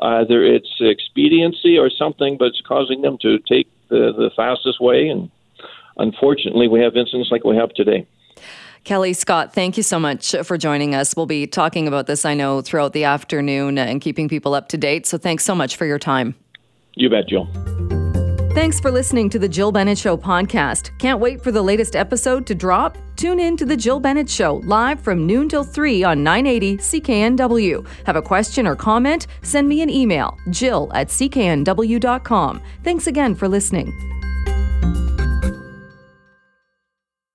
either 0.00 0.42
it's 0.42 0.70
expediency 0.80 1.78
or 1.78 1.90
something, 1.90 2.36
but 2.38 2.46
it's 2.46 2.62
causing 2.62 3.02
them 3.02 3.18
to 3.22 3.38
take 3.38 3.68
the, 3.88 4.12
the 4.12 4.30
fastest 4.36 4.80
way. 4.80 5.08
And 5.08 5.30
unfortunately, 5.96 6.68
we 6.68 6.80
have 6.80 6.96
incidents 6.96 7.30
like 7.30 7.44
we 7.44 7.56
have 7.56 7.72
today. 7.74 8.06
Kelly 8.84 9.14
Scott, 9.14 9.54
thank 9.54 9.76
you 9.78 9.82
so 9.82 9.98
much 9.98 10.34
for 10.44 10.58
joining 10.58 10.94
us. 10.94 11.16
We'll 11.16 11.26
be 11.26 11.46
talking 11.46 11.88
about 11.88 12.06
this, 12.06 12.24
I 12.24 12.34
know, 12.34 12.60
throughout 12.60 12.92
the 12.92 13.04
afternoon 13.04 13.78
and 13.78 14.00
keeping 14.00 14.28
people 14.28 14.54
up 14.54 14.68
to 14.68 14.76
date. 14.76 15.06
So 15.06 15.16
thanks 15.16 15.42
so 15.42 15.54
much 15.54 15.76
for 15.76 15.86
your 15.86 15.98
time. 15.98 16.34
You 16.94 17.08
bet, 17.08 17.26
Jill. 17.28 17.48
Thanks 18.54 18.78
for 18.78 18.92
listening 18.92 19.30
to 19.30 19.38
the 19.40 19.48
Jill 19.48 19.72
Bennett 19.72 19.98
Show 19.98 20.16
podcast. 20.16 20.96
Can't 20.98 21.18
wait 21.18 21.42
for 21.42 21.50
the 21.50 21.60
latest 21.60 21.96
episode 21.96 22.46
to 22.46 22.54
drop? 22.54 22.96
Tune 23.16 23.40
in 23.40 23.56
to 23.56 23.64
the 23.64 23.76
Jill 23.76 23.98
Bennett 23.98 24.30
Show 24.30 24.60
live 24.64 25.00
from 25.00 25.26
noon 25.26 25.48
till 25.48 25.64
3 25.64 26.04
on 26.04 26.22
980 26.22 26.76
CKNW. 26.76 27.84
Have 28.06 28.14
a 28.14 28.22
question 28.22 28.64
or 28.64 28.76
comment? 28.76 29.26
Send 29.42 29.68
me 29.68 29.82
an 29.82 29.90
email, 29.90 30.38
jill 30.50 30.88
at 30.94 31.08
cknw.com. 31.08 32.62
Thanks 32.84 33.06
again 33.08 33.34
for 33.34 33.48
listening. 33.48 34.13